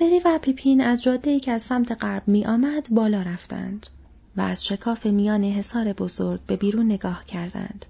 مری 0.01 0.21
و 0.25 0.39
پیپین 0.41 0.81
از 0.81 1.01
جاده 1.01 1.39
که 1.39 1.51
از 1.51 1.63
سمت 1.63 2.03
غرب 2.03 2.27
می 2.27 2.45
آمد 2.45 2.87
بالا 2.91 3.21
رفتند 3.21 3.87
و 4.37 4.41
از 4.41 4.65
شکاف 4.65 5.05
میان 5.05 5.43
حصار 5.43 5.93
بزرگ 5.93 6.39
به 6.47 6.55
بیرون 6.55 6.85
نگاه 6.85 7.25
کردند. 7.25 7.85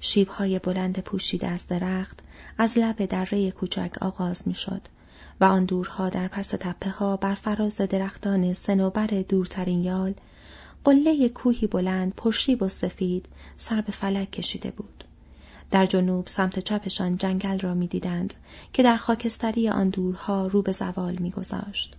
شیبهای 0.00 0.58
بلند 0.58 0.98
پوشیده 0.98 1.46
از 1.46 1.66
درخت 1.66 2.20
از 2.58 2.78
لب 2.78 3.04
دره 3.04 3.50
کوچک 3.50 3.92
آغاز 4.00 4.48
می 4.48 4.54
شد 4.54 4.82
و 5.40 5.44
آن 5.44 5.64
دورها 5.64 6.08
در 6.08 6.28
پس 6.28 6.48
تپه 6.48 6.90
ها 6.90 7.16
بر 7.16 7.34
فراز 7.34 7.76
درختان 7.76 8.52
سنوبر 8.52 9.06
دورترین 9.06 9.84
یال 9.84 10.14
قله 10.84 11.28
کوهی 11.28 11.66
بلند 11.66 12.14
پرشیب 12.16 12.62
و 12.62 12.68
سفید 12.68 13.26
سر 13.56 13.80
به 13.80 13.92
فلک 13.92 14.30
کشیده 14.30 14.70
بود. 14.70 15.04
در 15.70 15.86
جنوب 15.86 16.26
سمت 16.26 16.58
چپشان 16.58 17.16
جنگل 17.16 17.58
را 17.58 17.74
می‌دیدند 17.74 18.34
که 18.72 18.82
در 18.82 18.96
خاکستری 18.96 19.68
آن 19.68 19.88
دورها 19.88 20.46
رو 20.46 20.62
به 20.62 20.72
زوال 20.72 21.16
میگذاشت. 21.16 21.96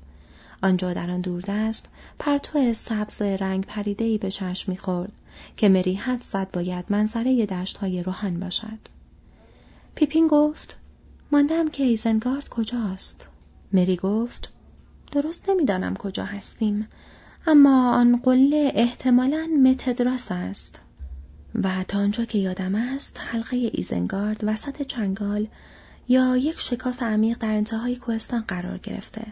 آنجا 0.64 0.94
در 0.94 1.12
آن 1.12 1.22
دوردست 1.22 1.90
پرتو 2.20 2.74
سبز 2.74 3.22
رنگ 3.22 3.66
پریدهی 3.66 4.18
به 4.18 4.32
چشم 4.32 4.72
می‌خورد 4.72 5.12
که 5.58 5.70
مری 5.70 5.94
حد 5.94 6.22
زد 6.22 6.52
باید 6.52 6.86
منظره 6.90 7.48
های 7.82 8.04
روحن 8.04 8.40
باشد. 8.40 8.80
پیپین 9.96 10.28
گفت 10.28 10.78
ماندم 11.34 11.70
که 11.70 11.84
ایزنگارد 11.84 12.50
کجاست؟ 12.50 13.28
مری 13.72 13.96
گفت 13.96 14.50
درست 15.12 15.50
نمی‌دانم 15.50 15.96
کجا 15.96 16.26
هستیم 16.26 16.88
اما 17.48 17.92
آن 17.92 18.18
قله 18.18 18.72
احتمالاً 18.76 19.50
متدراس 19.64 20.32
است. 20.32 20.82
و 21.64 21.84
تا 21.88 21.98
آنجا 22.00 22.26
که 22.26 22.38
یادم 22.38 22.76
است 22.76 23.20
حلقه 23.20 23.72
ایزنگارد 23.74 24.44
وسط 24.44 24.82
چنگال 24.82 25.48
یا 26.08 26.38
یک 26.38 26.60
شکاف 26.60 27.04
عمیق 27.04 27.38
در 27.38 27.52
انتهای 27.52 27.96
کوهستان 27.96 28.42
قرار 28.42 28.78
گرفته. 28.78 29.26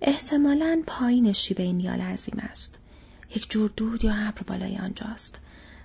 احتمالا 0.00 0.82
پایین 0.86 1.32
شیبه 1.32 1.72
نیال 1.72 2.00
عظیم 2.00 2.38
است. 2.38 2.78
یک 3.34 3.50
جور 3.50 3.70
دود 3.76 4.04
یا 4.04 4.14
ابر 4.14 4.42
بالای 4.46 4.76
آنجاست. 4.76 5.38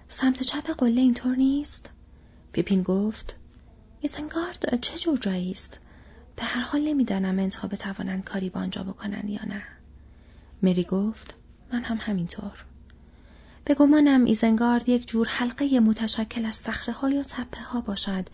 سمت 0.09 0.43
چپ 0.43 0.71
قله 0.71 1.01
اینطور 1.01 1.35
نیست؟ 1.35 1.89
پیپین 2.51 2.83
گفت 2.83 3.35
ایزنگارد 4.01 4.79
چه 4.81 4.97
جور 4.97 5.17
جایی 5.17 5.51
است؟ 5.51 5.77
به 6.35 6.43
هر 6.43 6.61
حال 6.61 6.81
نمی‌دانم 6.81 7.39
انتها 7.39 7.67
بتوانند 7.67 8.23
کاری 8.23 8.49
با 8.49 8.59
آنجا 8.59 8.83
بکنند 8.83 9.29
یا 9.29 9.45
نه. 9.45 9.63
مری 10.63 10.83
گفت 10.83 11.35
من 11.73 11.83
هم 11.83 11.97
همینطور. 12.01 12.65
به 13.65 13.73
گمانم 13.73 14.25
ایزنگارد 14.25 14.89
یک 14.89 15.07
جور 15.07 15.27
حلقه 15.27 15.79
متشکل 15.79 16.45
از 16.45 16.55
صخره 16.55 16.93
ها 16.93 17.09
یا 17.09 17.23
تپه 17.23 17.61
ها 17.61 17.81
باشد 17.81 18.25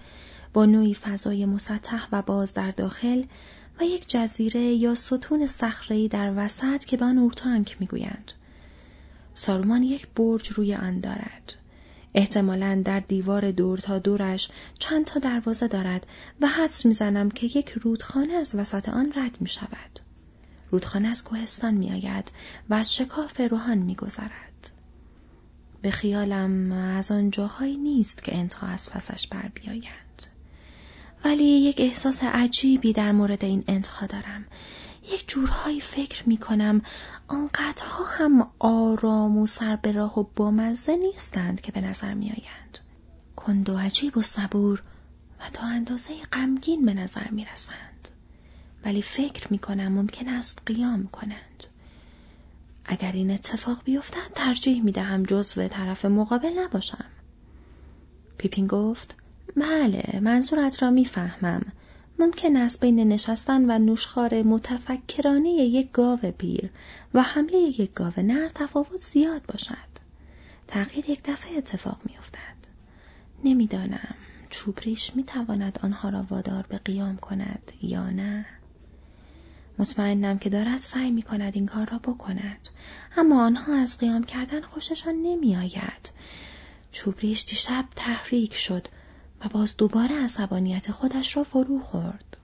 با 0.53 0.65
نوعی 0.65 0.93
فضای 0.93 1.45
مسطح 1.45 2.07
و 2.11 2.21
باز 2.21 2.53
در 2.53 2.71
داخل 2.71 3.23
و 3.79 3.83
یک 3.83 4.09
جزیره 4.09 4.61
یا 4.61 4.95
ستون 4.95 5.47
صخره‌ای 5.47 6.07
در 6.07 6.33
وسط 6.35 6.85
که 6.85 6.97
به 6.97 7.05
آن 7.05 7.17
اورتانک 7.17 7.77
می‌گویند. 7.79 8.31
سارومان 9.33 9.83
یک 9.83 10.07
برج 10.15 10.47
روی 10.47 10.75
آن 10.75 10.99
دارد. 10.99 11.55
احتمالا 12.13 12.81
در 12.85 12.99
دیوار 12.99 13.51
دور 13.51 13.77
تا 13.77 13.99
دورش 13.99 14.49
چند 14.79 15.05
تا 15.05 15.19
دروازه 15.19 15.67
دارد 15.67 16.07
و 16.41 16.47
حدس 16.47 16.85
می‌زنم 16.85 17.29
که 17.29 17.45
یک 17.45 17.69
رودخانه 17.69 18.33
از 18.33 18.55
وسط 18.55 18.89
آن 18.89 19.13
رد 19.15 19.37
می 19.41 19.47
شود. 19.47 19.99
رودخانه 20.71 21.07
از 21.07 21.23
کوهستان 21.23 21.73
می 21.73 21.91
آید 21.91 22.31
و 22.69 22.73
از 22.73 22.95
شکاف 22.95 23.41
روحان 23.41 23.77
می 23.77 23.95
گذرد. 23.95 24.71
به 25.81 25.91
خیالم 25.91 26.71
از 26.71 27.11
آن 27.11 27.31
جاهایی 27.31 27.77
نیست 27.77 28.23
که 28.23 28.35
انتها 28.35 28.67
از 28.67 28.89
پسش 28.89 29.27
بر 29.27 29.47
بیایند. 29.53 30.23
ولی 31.25 31.43
یک 31.43 31.75
احساس 31.79 32.23
عجیبی 32.23 32.93
در 32.93 33.11
مورد 33.11 33.45
این 33.45 33.63
انتها 33.67 34.05
دارم. 34.05 34.45
یک 35.13 35.27
جورهایی 35.27 35.81
فکر 35.81 36.29
می 36.29 36.37
کنم 36.37 36.81
آنقدرها 37.27 38.05
هم 38.05 38.51
آرام 38.59 39.37
و 39.37 39.45
سر 39.45 39.75
به 39.75 39.91
راه 39.91 40.19
و 40.19 40.23
بامزه 40.35 40.95
نیستند 40.95 41.61
که 41.61 41.71
به 41.71 41.81
نظر 41.81 42.13
می 42.13 42.25
آیند. 42.25 42.77
کند 43.35 43.69
و 43.69 43.77
عجیب 43.77 44.17
و 44.17 44.21
صبور 44.21 44.83
و 45.39 45.49
تا 45.53 45.63
اندازه 45.63 46.13
غمگین 46.33 46.85
به 46.85 46.93
نظر 46.93 47.27
می 47.29 47.45
رسند. 47.45 48.09
ولی 48.85 49.01
فکر 49.01 49.47
می 49.51 49.59
کنم 49.59 49.91
ممکن 49.91 50.29
است 50.29 50.61
قیام 50.65 51.07
کنند. 51.07 51.63
اگر 52.85 53.11
این 53.11 53.31
اتفاق 53.31 53.83
بیفتد 53.83 54.31
ترجیح 54.35 54.83
می 54.83 54.91
دهم 54.91 55.23
جزو 55.23 55.67
طرف 55.67 56.05
مقابل 56.05 56.59
نباشم. 56.59 57.05
پیپین 58.37 58.67
گفت 58.67 59.15
بله 59.55 60.19
منظورت 60.19 60.83
را 60.83 60.91
می‌فهمم. 60.91 61.61
ممکن 62.19 62.57
است 62.57 62.79
بین 62.79 62.99
نشستن 62.99 63.71
و 63.71 63.79
نوشخار 63.79 64.43
متفکرانه 64.43 65.49
یک 65.49 65.91
گاو 65.91 66.17
پیر 66.17 66.69
و 67.13 67.21
حمله 67.21 67.57
یک 67.57 67.93
گاو 67.93 68.13
نر 68.17 68.49
تفاوت 68.49 68.97
زیاد 68.97 69.41
باشد. 69.45 69.97
تغییر 70.67 71.09
یک 71.09 71.23
دفعه 71.23 71.57
اتفاق 71.57 71.99
میافتد. 72.05 72.57
نمی‌دانم 73.43 74.15
چوبریش 74.49 75.15
می‌تواند 75.15 75.79
آنها 75.83 76.09
را 76.09 76.25
وادار 76.29 76.65
به 76.69 76.77
قیام 76.77 77.17
کند 77.17 77.71
یا 77.81 78.09
نه. 78.09 78.45
مطمئنم 79.79 80.39
که 80.39 80.49
دارد 80.49 80.79
سعی 80.79 81.11
می 81.11 81.21
کند 81.21 81.55
این 81.55 81.65
کار 81.65 81.89
را 81.89 81.97
بکند. 81.97 82.67
اما 83.17 83.45
آنها 83.45 83.73
از 83.73 83.97
قیام 83.97 84.23
کردن 84.23 84.61
خوششان 84.61 85.15
نمی 85.15 85.55
آید. 85.55 86.11
چوبریش 86.91 87.45
دیشب 87.45 87.85
تحریک 87.95 88.53
شد 88.55 88.87
و 89.41 89.49
باز 89.49 89.77
دوباره 89.77 90.23
عصبانیت 90.23 90.91
خودش 90.91 91.37
را 91.37 91.43
فرو 91.43 91.79
خورد. 91.79 92.37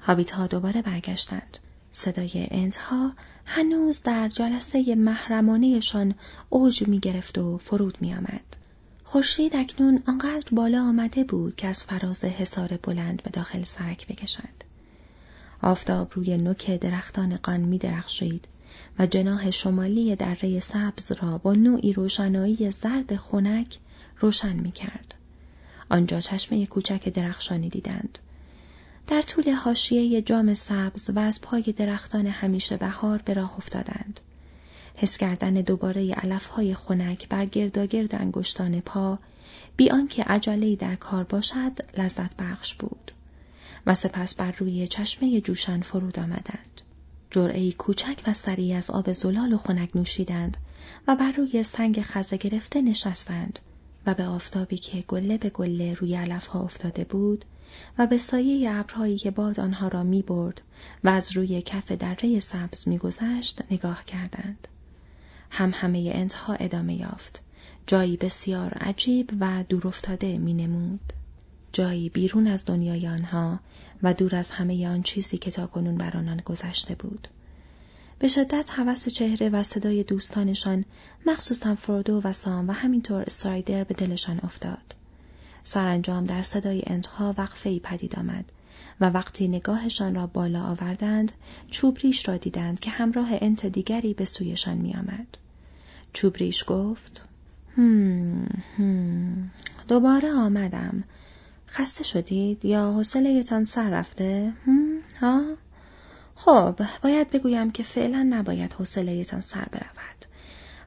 هابیت 0.00 0.30
ها 0.30 0.46
دوباره 0.46 0.82
برگشتند. 0.82 1.58
صدای 1.92 2.48
انتها 2.50 3.12
هنوز 3.44 4.02
در 4.02 4.28
جلسه 4.28 4.94
محرمانهشان 4.94 6.14
اوج 6.50 6.88
می 6.88 6.98
گرفت 6.98 7.38
و 7.38 7.58
فرود 7.58 7.98
می 8.00 8.14
آمد. 8.14 8.56
خورشید 9.04 9.56
اکنون 9.56 10.02
آنقدر 10.06 10.48
بالا 10.52 10.82
آمده 10.82 11.24
بود 11.24 11.56
که 11.56 11.66
از 11.66 11.84
فراز 11.84 12.24
حصار 12.24 12.78
بلند 12.82 13.22
به 13.22 13.30
داخل 13.30 13.64
سرک 13.64 14.06
بکشد. 14.06 14.72
آفتاب 15.62 16.12
روی 16.14 16.36
نوک 16.36 16.70
درختان 16.80 17.36
قان 17.36 17.60
می 17.60 17.78
درخشید 17.78 18.48
و 18.98 19.06
جناح 19.06 19.50
شمالی 19.50 20.16
دره 20.16 20.60
سبز 20.60 21.12
را 21.12 21.38
با 21.38 21.52
نوعی 21.52 21.92
روشنایی 21.92 22.70
زرد 22.70 23.16
خنک 23.16 23.78
روشن 24.20 24.52
می 24.52 24.72
کرد. 24.72 25.14
آنجا 25.90 26.20
چشمه 26.20 26.66
کوچک 26.66 27.08
درخشانی 27.08 27.68
دیدند. 27.68 28.18
در 29.06 29.22
طول 29.22 29.50
حاشیه 29.50 30.22
جام 30.22 30.54
سبز 30.54 31.10
و 31.10 31.18
از 31.18 31.40
پای 31.40 31.62
درختان 31.62 32.26
همیشه 32.26 32.76
بهار 32.76 33.22
به 33.24 33.34
راه 33.34 33.56
افتادند. 33.56 34.20
حس 34.96 35.16
کردن 35.16 35.54
دوباره 35.54 36.12
علفهای 36.12 36.74
خنک 36.74 37.28
بر 37.28 37.46
گرداگرد 37.46 38.14
انگشتان 38.14 38.80
پا 38.80 39.18
بی 39.76 39.90
آنکه 39.90 40.22
عجلهای 40.22 40.76
در 40.76 40.94
کار 40.94 41.24
باشد 41.24 41.72
لذت 41.98 42.36
بخش 42.36 42.74
بود. 42.74 43.12
و 43.86 43.94
سپس 43.94 44.34
بر 44.34 44.52
روی 44.58 44.86
چشمه 44.86 45.40
جوشن 45.40 45.80
فرود 45.80 46.18
آمدند. 46.18 46.80
جرعی 47.30 47.72
کوچک 47.72 48.22
و 48.26 48.34
سری 48.34 48.74
از 48.74 48.90
آب 48.90 49.12
زلال 49.12 49.52
و 49.52 49.58
خنک 49.58 49.96
نوشیدند 49.96 50.56
و 51.08 51.16
بر 51.16 51.32
روی 51.32 51.62
سنگ 51.62 52.02
خزه 52.02 52.36
گرفته 52.36 52.80
نشستند 52.80 53.58
و 54.06 54.14
به 54.14 54.26
آفتابی 54.26 54.76
که 54.76 55.00
گله 55.08 55.38
به 55.38 55.50
گله 55.50 55.94
روی 55.94 56.14
علفها 56.14 56.60
افتاده 56.60 57.04
بود 57.04 57.44
و 57.98 58.06
به 58.06 58.18
سایه 58.18 58.70
ابرهایی 58.72 59.18
که 59.18 59.30
باد 59.30 59.60
آنها 59.60 59.88
را 59.88 60.02
می 60.02 60.22
برد 60.22 60.60
و 61.04 61.08
از 61.08 61.36
روی 61.36 61.62
کف 61.62 61.92
دره 61.92 62.40
سبز 62.40 62.88
میگذشت 62.88 63.60
نگاه 63.70 64.04
کردند. 64.04 64.68
هم 65.50 65.70
همه 65.74 66.10
انتها 66.14 66.54
ادامه 66.54 66.94
یافت. 66.94 67.42
جایی 67.86 68.16
بسیار 68.16 68.74
عجیب 68.74 69.30
و 69.40 69.64
دورافتاده 69.68 70.38
می 70.38 70.54
نمود. 70.54 71.12
جایی 71.72 72.08
بیرون 72.08 72.46
از 72.46 72.64
دنیای 72.64 73.08
آنها 73.08 73.60
و 74.02 74.14
دور 74.14 74.36
از 74.36 74.50
همه 74.50 74.88
آن 74.88 75.02
چیزی 75.02 75.38
که 75.38 75.50
تا 75.50 75.66
کنون 75.66 75.96
بر 75.96 76.16
آنان 76.16 76.36
گذشته 76.36 76.94
بود. 76.94 77.28
به 78.22 78.28
شدت 78.28 78.70
حوس 78.70 79.08
چهره 79.08 79.48
و 79.48 79.62
صدای 79.62 80.02
دوستانشان 80.02 80.84
مخصوصا 81.26 81.74
فردو 81.74 82.20
و 82.24 82.32
سام 82.32 82.68
و 82.68 82.72
همینطور 82.72 83.24
سایدر 83.28 83.84
به 83.84 83.94
دلشان 83.94 84.40
افتاد. 84.42 84.94
سرانجام 85.62 86.24
در 86.24 86.42
صدای 86.42 86.82
انتها 86.86 87.34
وقفه 87.38 87.78
پدید 87.78 88.16
آمد 88.16 88.44
و 89.00 89.10
وقتی 89.10 89.48
نگاهشان 89.48 90.14
را 90.14 90.26
بالا 90.26 90.62
آوردند 90.62 91.32
چوبریش 91.70 92.28
را 92.28 92.36
دیدند 92.36 92.80
که 92.80 92.90
همراه 92.90 93.28
انت 93.32 93.66
دیگری 93.66 94.14
به 94.14 94.24
سویشان 94.24 94.76
می 94.76 94.94
آمد. 94.94 95.26
چوبریش 96.12 96.64
گفت 96.66 97.24
هم 97.76 98.46
هم 98.78 99.50
دوباره 99.88 100.32
آمدم 100.32 101.04
خسته 101.68 102.04
شدید 102.04 102.64
یا 102.64 102.92
حوصلهتان 102.92 103.64
سر 103.64 103.90
رفته 103.90 104.52
هم 104.66 104.98
ها 105.20 105.42
خب 106.34 106.80
باید 107.02 107.30
بگویم 107.30 107.70
که 107.70 107.82
فعلا 107.82 108.26
نباید 108.30 108.72
حوصلهتان 108.72 109.40
سر 109.40 109.68
برود. 109.72 110.12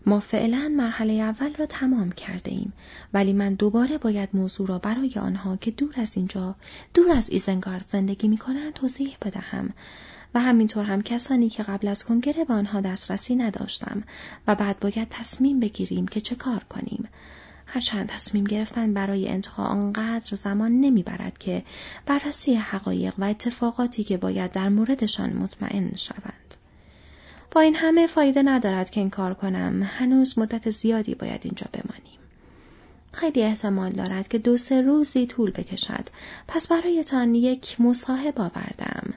ما 0.06 0.20
فعلا 0.20 0.74
مرحله 0.78 1.14
اول 1.14 1.54
را 1.54 1.66
تمام 1.66 2.12
کرده 2.12 2.52
ایم 2.52 2.74
ولی 3.14 3.34
من 3.34 3.54
دوباره 3.54 3.98
باید 3.98 4.30
موضوع 4.34 4.68
را 4.68 4.80
برای 4.80 5.14
آنها 5.18 5.58
که 5.58 5.72
دور 5.72 5.94
از 5.98 6.18
اینجا 6.18 6.56
دور 6.94 7.12
از 7.12 7.30
ایزنگارد 7.30 7.86
زندگی 7.88 8.28
می 8.28 8.38
کنند 8.38 8.74
توضیح 8.74 9.18
بدهم. 9.22 9.74
و 10.36 10.40
همینطور 10.40 10.84
هم 10.84 11.02
کسانی 11.02 11.50
که 11.50 11.64
قبل 11.64 11.88
از 11.88 12.04
کنگره 12.04 12.46
به 12.46 12.54
آنها 12.54 12.82
دسترسی 12.82 13.36
نداشتم 13.36 14.04
و 14.48 14.56
بعد 14.56 14.80
باید 14.80 15.08
تصمیم 15.10 15.60
بگیریم 15.60 16.08
که 16.08 16.22
چه 16.22 16.36
کار 16.36 16.64
کنیم. 16.70 17.08
هرچند 17.76 18.08
تصمیم 18.10 18.44
گرفتن 18.44 18.94
برای 18.94 19.28
انتها 19.28 19.64
آنقدر 19.64 20.36
زمان 20.36 20.72
نمی‌برد 20.72 21.38
که 21.38 21.64
بررسی 22.06 22.56
حقایق 22.56 23.14
و 23.18 23.24
اتفاقاتی 23.24 24.04
که 24.04 24.18
باید 24.18 24.52
در 24.52 24.70
موردشان 24.70 25.34
مطمئن 25.34 25.96
شوند. 25.96 26.56
با 27.52 27.62
این 27.62 27.76
همه 27.76 28.08
فایده 28.08 28.42
ندارد 28.42 28.90
که 28.90 29.00
این 29.00 29.10
کار 29.10 29.34
کنم. 29.34 29.84
هنوز 29.84 30.40
مدت 30.40 30.70
زیادی 30.70 31.16
باید 31.16 31.42
اینجا 31.44 31.68
بمانیم. 31.74 32.20
خیلی 33.12 33.42
احتمال 33.42 33.92
دارد 33.92 34.28
که 34.28 34.38
دو 34.38 34.58
سه 34.58 34.82
روزی 34.82 35.26
طول 35.28 35.52
بکشد. 35.52 36.10
پس 36.48 36.68
برایتان 36.68 37.36
یک 37.36 37.82
مصاحب 37.82 38.42
آوردم. 38.42 39.14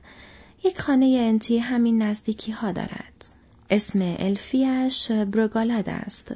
یک 0.64 0.80
خانه 0.80 1.06
انتی 1.06 1.58
همین 1.58 2.02
نزدیکی 2.02 2.52
ها 2.52 2.72
دارد. 2.72 3.28
اسم 3.70 4.16
الفیش 4.18 5.12
برگالاد 5.12 5.88
است. 5.88 6.32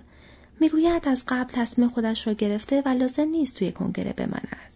می‌گوید 0.61 1.09
از 1.09 1.25
قبل 1.28 1.50
تصمیم 1.52 1.88
خودش 1.88 2.26
را 2.26 2.32
گرفته 2.32 2.82
و 2.87 2.88
لازم 2.88 3.28
نیست 3.28 3.56
توی 3.56 3.73
کنگره 3.73 4.12
بماند. 4.12 4.75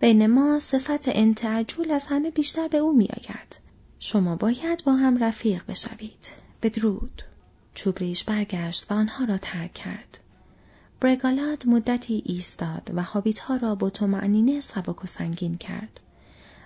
بین 0.00 0.26
ما 0.26 0.58
صفت 0.58 1.08
انتعجول 1.08 1.90
از 1.90 2.04
همه 2.04 2.30
بیشتر 2.30 2.68
به 2.68 2.78
او 2.78 2.92
میآید. 2.96 3.60
شما 3.98 4.36
باید 4.36 4.84
با 4.84 4.92
هم 4.92 5.24
رفیق 5.24 5.66
بشوید. 5.66 6.28
بدرود. 6.62 7.22
چوبریش 7.74 8.24
برگشت 8.24 8.90
و 8.90 8.94
آنها 8.94 9.24
را 9.24 9.38
ترک 9.38 9.72
کرد. 9.72 10.18
برگالاد 11.00 11.66
مدتی 11.66 12.22
ایستاد 12.26 12.90
و 12.94 13.02
ها 13.02 13.56
را 13.56 13.74
با 13.74 13.90
معنینه 14.00 14.60
سبک 14.60 15.04
و 15.04 15.06
سنگین 15.06 15.56
کرد. 15.56 16.00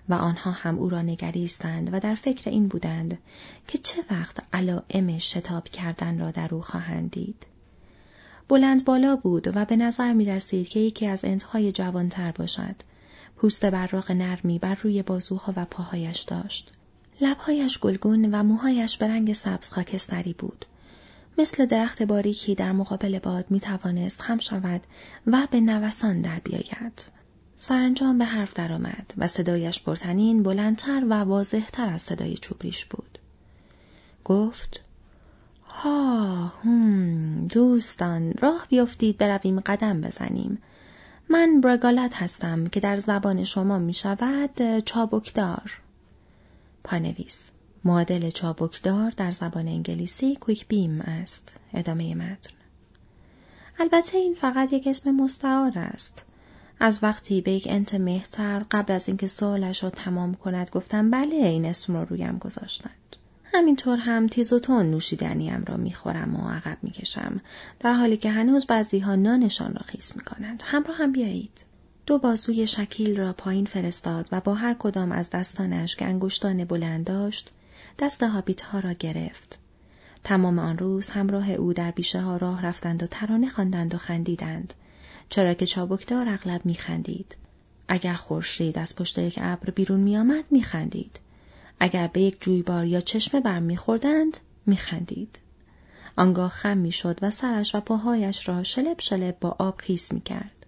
و 0.09 0.15
آنها 0.15 0.51
هم 0.51 0.79
او 0.79 0.89
را 0.89 1.03
نگریستند 1.03 1.91
و 1.93 2.01
در 2.01 2.15
فکر 2.15 2.51
این 2.51 2.69
بودند 2.69 3.19
که 3.69 3.79
چه 3.79 4.05
وقت 4.11 4.37
علائم 4.53 5.19
شتاب 5.19 5.65
کردن 5.65 6.21
را 6.21 6.31
در 6.31 6.55
او 6.55 6.63
خواهند 6.63 7.11
دید. 7.11 7.47
بلند 8.49 8.85
بالا 8.85 9.17
بود 9.17 9.57
و 9.57 9.65
به 9.65 9.77
نظر 9.77 10.13
می 10.13 10.25
رسید 10.25 10.69
که 10.69 10.81
یکی 10.81 11.07
از 11.07 11.25
انتهای 11.25 11.73
جوانتر 11.73 12.33
باشد. 12.33 12.75
پوست 13.37 13.67
براق 13.67 14.13
نرمی 14.13 14.59
بر 14.59 14.75
روی 14.75 15.03
بازوها 15.03 15.53
و 15.57 15.65
پاهایش 15.65 16.21
داشت. 16.21 16.73
لبهایش 17.21 17.79
گلگون 17.79 18.35
و 18.35 18.43
موهایش 18.43 18.97
به 18.97 19.09
رنگ 19.09 19.33
سبز 19.33 19.71
خاکستری 19.71 20.33
بود. 20.33 20.65
مثل 21.39 21.67
درخت 21.67 22.03
باریکی 22.03 22.55
در 22.55 22.73
مقابل 22.73 23.19
باد 23.19 23.45
می 23.51 23.61
توانست 23.61 24.21
خم 24.21 24.39
شود 24.39 24.81
و 25.27 25.47
به 25.51 25.61
نوسان 25.61 26.21
در 26.21 26.39
بیاید. 26.39 27.18
سرانجام 27.61 28.19
به 28.19 28.25
حرف 28.25 28.55
درآمد 28.55 29.15
و 29.17 29.27
صدایش 29.27 29.83
پرتنین 29.83 30.43
بلندتر 30.43 31.05
و 31.05 31.15
واضحتر 31.15 31.87
از 31.87 32.03
صدای 32.03 32.35
چوبریش 32.35 32.85
بود. 32.85 33.19
گفت 34.25 34.81
ها 35.69 36.47
هم 36.47 37.47
دوستان 37.47 38.33
راه 38.33 38.67
بیفتید 38.69 39.19
برویم 39.19 39.61
قدم 39.61 40.01
بزنیم. 40.01 40.59
من 41.29 41.61
برگالت 41.61 42.15
هستم 42.15 42.67
که 42.67 42.81
در 42.81 42.97
زبان 42.97 43.45
شما 43.45 43.79
می 43.79 43.95
شود 43.95 44.81
چابکدار. 44.85 45.81
پانویس 46.85 47.51
معادل 47.85 48.31
چابکدار 48.31 49.11
در 49.11 49.31
زبان 49.31 49.69
انگلیسی 49.69 50.37
کویک 50.37 50.69
بیم 50.69 51.01
است. 51.01 51.53
ادامه 51.75 52.15
متن. 52.15 52.51
البته 53.79 54.19
این 54.19 54.35
فقط 54.35 54.73
یک 54.73 54.87
اسم 54.87 55.11
مستعار 55.11 55.73
است. 55.79 56.25
از 56.81 56.99
وقتی 57.03 57.41
به 57.41 57.51
یک 57.51 57.67
انت 57.71 57.95
مهتر 57.95 58.65
قبل 58.71 58.93
از 58.93 59.09
اینکه 59.09 59.27
سوالش 59.27 59.83
را 59.83 59.91
تمام 59.91 60.35
کند 60.35 60.71
گفتم 60.71 61.11
بله 61.11 61.35
این 61.35 61.65
اسم 61.65 61.95
را 61.95 62.03
رویم 62.03 62.39
گذاشتند. 62.39 63.17
همینطور 63.45 63.99
هم 63.99 64.27
تیز 64.27 64.53
و 64.53 64.59
تون 64.59 64.91
نوشیدنیم 64.91 65.65
را 65.67 65.77
می‌خورم 65.77 66.37
و 66.37 66.51
عقب 66.51 66.79
می‌کشم 66.83 67.41
در 67.81 67.93
حالی 67.93 68.17
که 68.17 68.31
هنوز 68.31 68.67
بعضی 68.67 68.99
ها 68.99 69.15
نانشان 69.15 69.75
را 69.75 69.83
خیس 69.87 70.17
می‌کنند. 70.17 70.63
همراه 70.67 70.97
هم 70.97 71.13
بیایید. 71.13 71.65
دو 72.07 72.19
بازوی 72.19 72.67
شکیل 72.67 73.17
را 73.17 73.33
پایین 73.33 73.67
فرستاد 73.67 74.29
و 74.33 74.41
با 74.41 74.55
هر 74.55 74.75
کدام 74.75 75.13
از 75.13 75.31
دستانش 75.31 75.97
که 75.97 76.05
انگشتان 76.05 76.65
بلند 76.65 77.07
داشت 77.07 77.51
دست 77.99 78.23
هابیت 78.23 78.61
ها 78.61 78.79
را 78.79 78.93
گرفت. 78.93 79.59
تمام 80.25 80.59
آن 80.59 80.79
روز 80.79 81.09
همراه 81.11 81.51
او 81.51 81.73
در 81.73 81.91
بیشه 81.91 82.21
ها 82.21 82.37
راه 82.37 82.67
رفتند 82.67 83.03
و 83.03 83.07
ترانه 83.07 83.49
خواندند 83.49 83.95
و 83.95 83.99
خندیدند. 83.99 84.75
چرا 85.29 85.55
که 85.55 85.67
چابکدار 85.67 86.29
اغلب 86.29 86.67
میخندید. 86.67 87.37
اگر 87.89 88.15
خورشید 88.15 88.79
از 88.79 88.97
پشت 88.97 89.19
یک 89.19 89.39
ابر 89.43 89.71
بیرون 89.71 90.01
میآمد 90.01 90.45
میخندید. 90.51 91.21
اگر 91.81 92.07
به 92.07 92.21
یک 92.21 92.41
جویبار 92.41 92.85
یا 92.85 93.01
چشمه 93.01 93.41
برم 93.41 93.63
میخوردند 93.63 94.39
میخندید. 94.67 95.39
آنگاه 96.17 96.51
خم 96.51 96.79
می‌شد 96.79 97.19
و 97.23 97.31
سرش 97.31 97.75
و 97.75 97.81
پاهایش 97.81 98.49
را 98.49 98.63
شلب 98.63 99.01
شلب 99.01 99.37
با 99.41 99.57
آب 99.59 99.81
خیس 99.81 100.13
می‌کرد. 100.13 100.67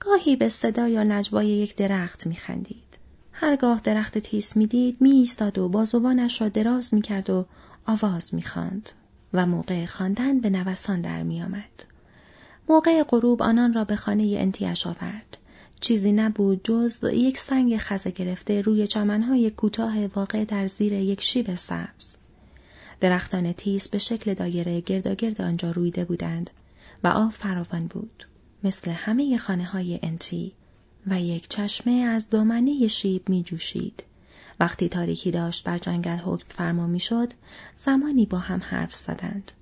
گاهی 0.00 0.36
به 0.36 0.48
صدا 0.48 0.88
یا 0.88 1.02
نجوای 1.02 1.48
یک 1.48 1.76
درخت 1.76 2.26
میخندید. 2.26 2.98
هرگاه 3.32 3.80
درخت 3.84 4.18
تیس 4.18 4.56
می‌دید 4.56 4.96
می 5.00 5.10
ایستاد 5.10 5.58
و 5.58 5.68
بازوانش 5.68 6.40
را 6.40 6.48
دراز 6.48 6.94
می‌کرد 6.94 7.30
و 7.30 7.46
آواز 7.86 8.34
می‌خواند 8.34 8.90
و 9.32 9.46
موقع 9.46 9.86
خواندن 9.86 10.40
به 10.40 10.50
نوسان 10.50 11.00
در 11.00 11.22
میآمد. 11.22 11.84
موقع 12.68 13.02
غروب 13.02 13.42
آنان 13.42 13.74
را 13.74 13.84
به 13.84 13.96
خانه 13.96 14.36
انتیش 14.38 14.86
آورد. 14.86 15.38
چیزی 15.80 16.12
نبود 16.12 16.60
جز 16.64 17.04
یک 17.04 17.38
سنگ 17.38 17.76
خزه 17.76 18.10
گرفته 18.10 18.60
روی 18.60 18.86
چمنهای 18.86 19.50
کوتاه 19.50 20.06
واقع 20.06 20.44
در 20.44 20.66
زیر 20.66 20.92
یک 20.92 21.20
شیب 21.20 21.54
سبز. 21.54 22.16
درختان 23.00 23.52
تیز 23.52 23.88
به 23.88 23.98
شکل 23.98 24.34
دایره 24.34 24.80
گرداگرد 24.80 25.40
آنجا 25.40 25.70
رویده 25.70 26.04
بودند 26.04 26.50
و 27.04 27.08
آب 27.08 27.30
فراوان 27.30 27.86
بود. 27.86 28.26
مثل 28.64 28.90
همه 28.90 29.38
خانه 29.38 29.64
های 29.64 30.00
انتی 30.02 30.52
و 31.06 31.20
یک 31.20 31.48
چشمه 31.48 31.92
از 31.92 32.30
دامنه 32.30 32.88
شیب 32.88 33.28
می 33.28 33.42
جوشید. 33.42 34.02
وقتی 34.60 34.88
تاریکی 34.88 35.30
داشت 35.30 35.64
بر 35.64 35.78
جنگل 35.78 36.16
حکم 36.16 36.46
فرما 36.48 36.86
می 36.86 37.00
شد، 37.00 37.32
زمانی 37.76 38.26
با 38.26 38.38
هم 38.38 38.60
حرف 38.64 38.94
زدند. 38.94 39.52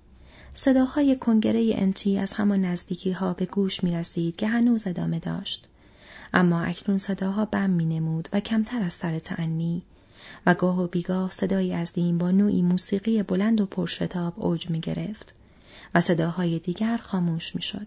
صداهای 0.54 1.16
کنگره 1.16 1.72
انتی 1.74 2.18
از 2.18 2.32
همان 2.32 2.64
نزدیکی 2.64 3.12
ها 3.12 3.32
به 3.32 3.46
گوش 3.46 3.84
می 3.84 3.92
رسید 3.92 4.36
که 4.36 4.46
هنوز 4.46 4.86
ادامه 4.86 5.18
داشت. 5.18 5.66
اما 6.34 6.60
اکنون 6.60 6.98
صداها 6.98 7.44
بم 7.44 7.70
می 7.70 7.84
نمود 7.84 8.28
و 8.32 8.40
کمتر 8.40 8.82
از 8.82 8.92
سر 8.92 9.18
تعنی 9.18 9.82
و 10.46 10.54
گاه 10.54 10.82
و 10.82 10.86
بیگاه 10.86 11.30
صدایی 11.30 11.72
از 11.72 11.92
دین 11.92 12.18
با 12.18 12.30
نوعی 12.30 12.62
موسیقی 12.62 13.22
بلند 13.22 13.60
و 13.60 13.66
پرشتاب 13.66 14.34
اوج 14.36 14.70
می 14.70 14.80
گرفت 14.80 15.34
و 15.94 16.00
صداهای 16.00 16.58
دیگر 16.58 16.96
خاموش 16.96 17.54
می 17.54 17.62
شد. 17.62 17.86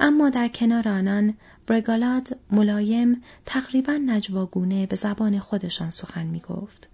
اما 0.00 0.30
در 0.30 0.48
کنار 0.48 0.88
آنان 0.88 1.34
برگالاد 1.66 2.36
ملایم 2.50 3.22
تقریبا 3.46 3.92
نجواگونه 3.92 4.86
به 4.86 4.96
زبان 4.96 5.38
خودشان 5.38 5.90
سخن 5.90 6.26
می 6.26 6.40
گفت 6.40 6.88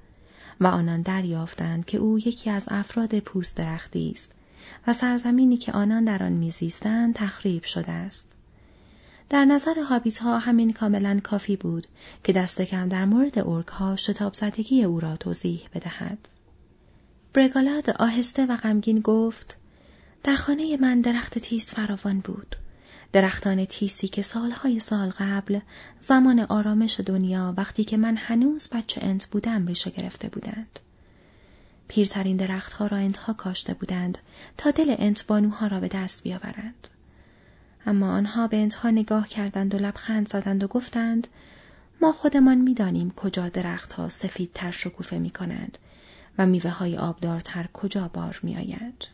و 0.61 0.66
آنان 0.66 1.03
دریافتند 1.03 1.85
که 1.85 1.98
او 1.98 2.18
یکی 2.18 2.50
از 2.50 2.64
افراد 2.68 3.18
پوست 3.18 3.57
درختی 3.57 4.11
است 4.11 4.33
و 4.87 4.92
سرزمینی 4.92 5.57
که 5.57 5.73
آنان 5.73 6.05
در 6.05 6.23
آن 6.23 6.33
میزیستند 6.33 7.14
تخریب 7.14 7.64
شده 7.64 7.92
است. 7.92 8.29
در 9.31 9.44
نظر 9.44 9.79
هابیت 9.79 10.18
ها 10.18 10.38
همین 10.38 10.73
کاملا 10.73 11.20
کافی 11.23 11.57
بود 11.57 11.87
که 12.25 12.33
دست 12.33 12.62
کم 12.62 12.88
در 12.88 13.05
مورد 13.05 13.38
ارک 13.38 13.66
ها 13.66 13.97
شتاب 13.97 14.35
زدگی 14.35 14.85
او 14.85 15.01
را 15.01 15.16
توضیح 15.16 15.68
بدهد. 15.75 16.29
برگالاد 17.33 17.90
آهسته 17.90 18.47
و 18.47 18.57
غمگین 18.57 19.01
گفت 19.01 19.57
در 20.23 20.37
خانه 20.37 20.77
من 20.77 21.01
درخت 21.01 21.38
تیز 21.38 21.70
فراوان 21.70 22.20
بود. 22.20 22.57
درختان 23.12 23.64
تیسی 23.64 24.09
که 24.09 24.23
سالهای 24.23 24.81
سال 24.81 25.11
قبل 25.11 25.61
زمان 26.01 26.40
آرامش 26.40 27.01
دنیا 27.01 27.55
وقتی 27.57 27.85
که 27.85 27.97
من 27.97 28.16
هنوز 28.16 28.68
بچه 28.73 29.01
انت 29.05 29.27
بودم 29.27 29.66
ریشه 29.66 29.90
گرفته 29.90 30.29
بودند. 30.29 30.81
پیرترین 31.88 32.37
درختها 32.37 32.87
را 32.87 32.97
انتها 32.97 33.33
کاشته 33.33 33.75
بودند 33.75 34.18
تا 34.57 34.70
دل 34.70 34.94
انت 34.99 35.27
بانوها 35.27 35.66
را 35.66 35.81
به 35.81 35.88
دست 35.88 36.23
بیاورند. 36.23 36.88
اما 37.87 38.12
آنها 38.12 38.47
به 38.47 38.57
انتها 38.57 38.90
نگاه 38.90 39.29
کردند 39.29 39.75
و 39.75 39.79
لبخند 39.79 40.29
زدند 40.29 40.64
و 40.64 40.66
گفتند 40.66 41.29
ما 42.01 42.12
خودمان 42.12 42.59
می‌دانیم 42.59 43.11
کجا 43.11 43.49
درختها 43.49 44.09
سفیدتر 44.09 44.70
شکوفه 44.70 45.18
می 45.18 45.31
کنند 45.31 45.79
و 46.38 46.47
میوه 46.47 46.70
های 46.70 46.97
آبدارتر 46.97 47.68
کجا 47.73 48.09
بار 48.09 48.40
می 48.42 48.57
آید. 48.57 49.09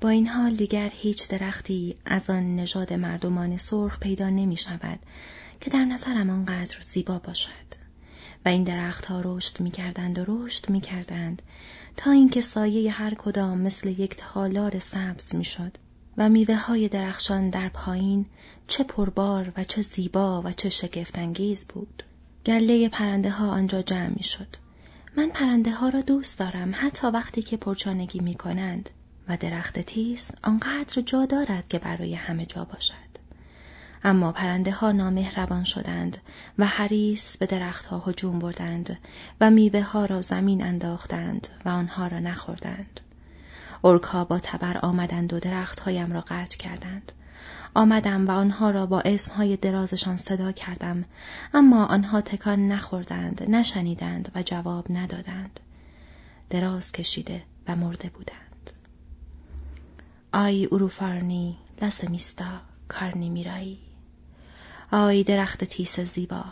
با 0.00 0.08
این 0.08 0.26
حال 0.26 0.54
دیگر 0.54 0.90
هیچ 0.92 1.28
درختی 1.28 1.96
از 2.04 2.30
آن 2.30 2.56
نژاد 2.56 2.92
مردمان 2.92 3.56
سرخ 3.56 3.98
پیدا 3.98 4.30
نمی 4.30 4.56
شود 4.56 4.98
که 5.60 5.70
در 5.70 5.84
نظرم 5.84 6.30
آنقدر 6.30 6.76
زیبا 6.80 7.18
باشد. 7.18 7.83
و 8.44 8.48
این 8.48 8.64
درختها 8.64 9.20
رشد 9.24 9.60
می 9.60 9.70
کردند 9.70 10.18
و 10.18 10.24
رشد 10.26 10.70
می 10.70 10.80
کردند 10.80 11.42
تا 11.96 12.10
اینکه 12.10 12.40
سایه 12.40 12.92
هر 12.92 13.14
کدام 13.14 13.58
مثل 13.58 13.88
یک 13.88 14.16
تالار 14.16 14.78
سبز 14.78 15.34
می 15.34 15.44
شد 15.44 15.72
و 16.16 16.28
میوه 16.28 16.54
های 16.54 16.88
درخشان 16.88 17.50
در 17.50 17.68
پایین 17.68 18.26
چه 18.66 18.84
پربار 18.84 19.52
و 19.56 19.64
چه 19.64 19.82
زیبا 19.82 20.42
و 20.42 20.52
چه 20.52 20.68
شگفتانگیز 20.68 21.64
بود. 21.64 22.02
گله 22.46 22.88
پرنده 22.88 23.30
ها 23.30 23.50
آنجا 23.50 23.82
جمع 23.82 24.12
می 24.16 24.22
شد. 24.22 24.48
من 25.16 25.28
پرنده 25.28 25.70
ها 25.70 25.88
را 25.88 26.00
دوست 26.00 26.38
دارم 26.38 26.72
حتی 26.74 27.06
وقتی 27.06 27.42
که 27.42 27.56
پرچانگی 27.56 28.20
می 28.20 28.34
کنند 28.34 28.90
و 29.28 29.36
درخت 29.36 29.78
تیز 29.78 30.30
آنقدر 30.42 31.02
جا 31.02 31.26
دارد 31.26 31.68
که 31.68 31.78
برای 31.78 32.14
همه 32.14 32.46
جا 32.46 32.64
باشد. 32.64 33.03
اما 34.04 34.32
پرنده 34.32 34.72
ها 34.72 34.92
نامهربان 34.92 35.64
شدند 35.64 36.18
و 36.58 36.66
حریس 36.66 37.36
به 37.36 37.46
درختها 37.46 38.02
هجوم 38.06 38.38
بردند 38.38 38.98
و 39.40 39.50
میوه 39.50 39.82
ها 39.82 40.04
را 40.04 40.20
زمین 40.20 40.62
انداختند 40.62 41.48
و 41.64 41.68
آنها 41.68 42.06
را 42.06 42.18
نخوردند. 42.18 43.00
اورکا 43.82 44.24
با 44.24 44.38
تبر 44.38 44.78
آمدند 44.78 45.32
و 45.32 45.40
درختهایم 45.40 46.12
را 46.12 46.20
قطع 46.20 46.56
کردند. 46.56 47.12
آمدم 47.74 48.26
و 48.26 48.30
آنها 48.30 48.70
را 48.70 48.86
با 48.86 49.00
اسمهای 49.00 49.56
درازشان 49.56 50.16
صدا 50.16 50.52
کردم 50.52 51.04
اما 51.54 51.84
آنها 51.84 52.20
تکان 52.20 52.68
نخوردند 52.68 53.50
نشنیدند 53.50 54.32
و 54.34 54.42
جواب 54.42 54.86
ندادند 54.90 55.60
دراز 56.50 56.92
کشیده 56.92 57.42
و 57.68 57.76
مرده 57.76 58.08
بودند 58.08 58.70
آی 60.32 60.68
اروفارنی 60.72 61.56
لسمیستا 61.82 62.60
کارنی 62.88 63.28
میرایی 63.28 63.78
آی 64.92 65.24
درخت 65.24 65.64
تیس 65.64 66.00
زیبا 66.00 66.44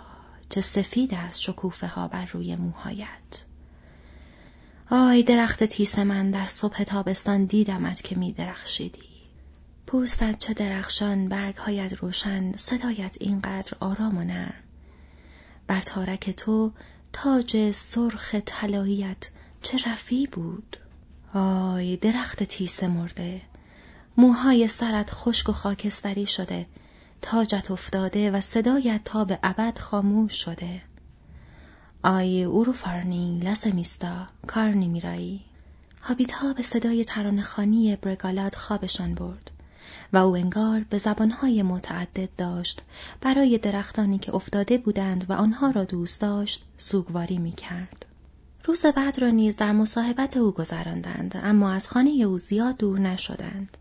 چه 0.48 0.60
سفید 0.60 1.14
است 1.14 1.40
شکوفه 1.40 1.86
ها 1.86 2.08
بر 2.08 2.24
روی 2.24 2.56
موهایت 2.56 3.44
آی 4.94 5.22
درخت 5.22 5.64
تیس 5.64 5.98
من 5.98 6.30
در 6.30 6.46
صبح 6.46 6.84
تابستان 6.84 7.44
دیدمت 7.44 8.02
که 8.02 8.18
می 8.18 8.32
درخشیدی. 8.32 9.08
پوستت 9.86 10.38
چه 10.38 10.54
درخشان 10.54 11.28
برگهایت 11.28 11.92
روشن 11.92 12.56
صدایت 12.56 13.16
اینقدر 13.20 13.72
آرام 13.80 14.18
و 14.18 14.24
نرم. 14.24 14.54
بر 15.66 15.80
تارک 15.80 16.30
تو 16.30 16.72
تاج 17.12 17.70
سرخ 17.70 18.34
طلاییت 18.46 19.30
چه 19.62 19.78
رفیع 19.90 20.26
بود. 20.26 20.76
آی 21.34 21.96
درخت 21.96 22.42
تیس 22.42 22.82
مرده 22.82 23.42
موهای 24.16 24.68
سرت 24.68 25.10
خشک 25.10 25.48
و 25.48 25.52
خاکستری 25.52 26.26
شده. 26.26 26.66
تاجت 27.22 27.70
افتاده 27.70 28.30
و 28.30 28.40
صدایت 28.40 29.00
تا 29.04 29.24
به 29.24 29.38
ابد 29.42 29.78
خاموش 29.78 30.44
شده 30.44 30.82
آی 32.04 32.42
اوروفارنی 32.42 33.40
لسمیستا 33.44 34.26
کارنی 34.46 34.88
میرایی 34.88 35.40
هابیت 36.02 36.32
ها 36.32 36.52
به 36.52 36.62
صدای 36.62 37.04
ترانه 37.04 37.42
خانی 37.42 37.96
برگالاد 37.96 38.54
خوابشان 38.54 39.14
برد 39.14 39.50
و 40.12 40.16
او 40.16 40.36
انگار 40.36 40.84
به 40.90 40.98
زبانهای 40.98 41.62
متعدد 41.62 42.28
داشت 42.38 42.82
برای 43.20 43.58
درختانی 43.58 44.18
که 44.18 44.34
افتاده 44.34 44.78
بودند 44.78 45.26
و 45.28 45.32
آنها 45.32 45.70
را 45.70 45.84
دوست 45.84 46.20
داشت 46.20 46.64
سوگواری 46.76 47.38
می 47.38 47.52
کرد. 47.52 48.06
روز 48.64 48.86
بعد 48.86 49.22
را 49.22 49.30
نیز 49.30 49.56
در 49.56 49.72
مصاحبت 49.72 50.36
او 50.36 50.50
گذراندند 50.50 51.40
اما 51.42 51.72
از 51.72 51.88
خانه 51.88 52.10
او 52.10 52.38
زیاد 52.38 52.76
دور 52.76 52.98
نشدند. 52.98 53.76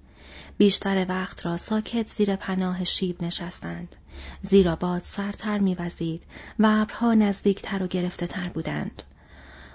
بیشتر 0.62 1.06
وقت 1.10 1.46
را 1.46 1.58
ساکت 1.58 2.08
زیر 2.08 2.36
پناه 2.36 2.84
شیب 2.84 3.24
نشستند. 3.24 3.96
زیرا 4.42 4.76
باد 4.76 5.04
سرتر 5.04 5.58
میوزید 5.58 6.24
و 6.60 6.66
ابرها 6.82 7.14
نزدیکتر 7.14 7.84
و 7.84 7.88
گرفته 7.88 8.28
تر 8.28 8.50
بودند. 8.50 9.04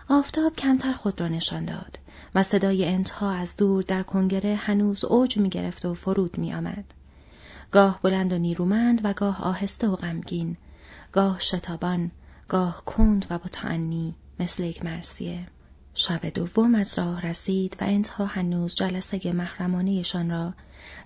آفتاب 0.08 0.56
کمتر 0.56 0.92
خود 0.92 1.20
را 1.20 1.28
نشان 1.28 1.64
داد 1.64 1.98
و 2.34 2.42
صدای 2.42 2.84
انتها 2.84 3.30
از 3.30 3.56
دور 3.56 3.82
در 3.82 4.02
کنگره 4.02 4.54
هنوز 4.54 5.04
اوج 5.04 5.36
می 5.38 5.48
گرفت 5.48 5.84
و 5.84 5.94
فرود 5.94 6.38
می 6.38 6.54
آمد. 6.54 6.84
گاه 7.70 8.00
بلند 8.02 8.32
و 8.32 8.38
نیرومند 8.38 9.00
و 9.04 9.12
گاه 9.12 9.42
آهسته 9.42 9.88
و 9.88 9.96
غمگین، 9.96 10.56
گاه 11.12 11.40
شتابان، 11.40 12.10
گاه 12.48 12.84
کند 12.84 13.26
و 13.30 13.38
با 13.38 13.74
مثل 14.40 14.64
یک 14.64 14.84
مرسیه. 14.84 15.46
شب 15.98 16.26
دوم 16.26 16.74
از 16.74 16.98
راه 16.98 17.20
رسید 17.20 17.76
و 17.80 17.84
انتها 17.84 18.26
هنوز 18.26 18.74
جلسه 18.74 19.32
محرمانهشان 19.32 20.30
را 20.30 20.54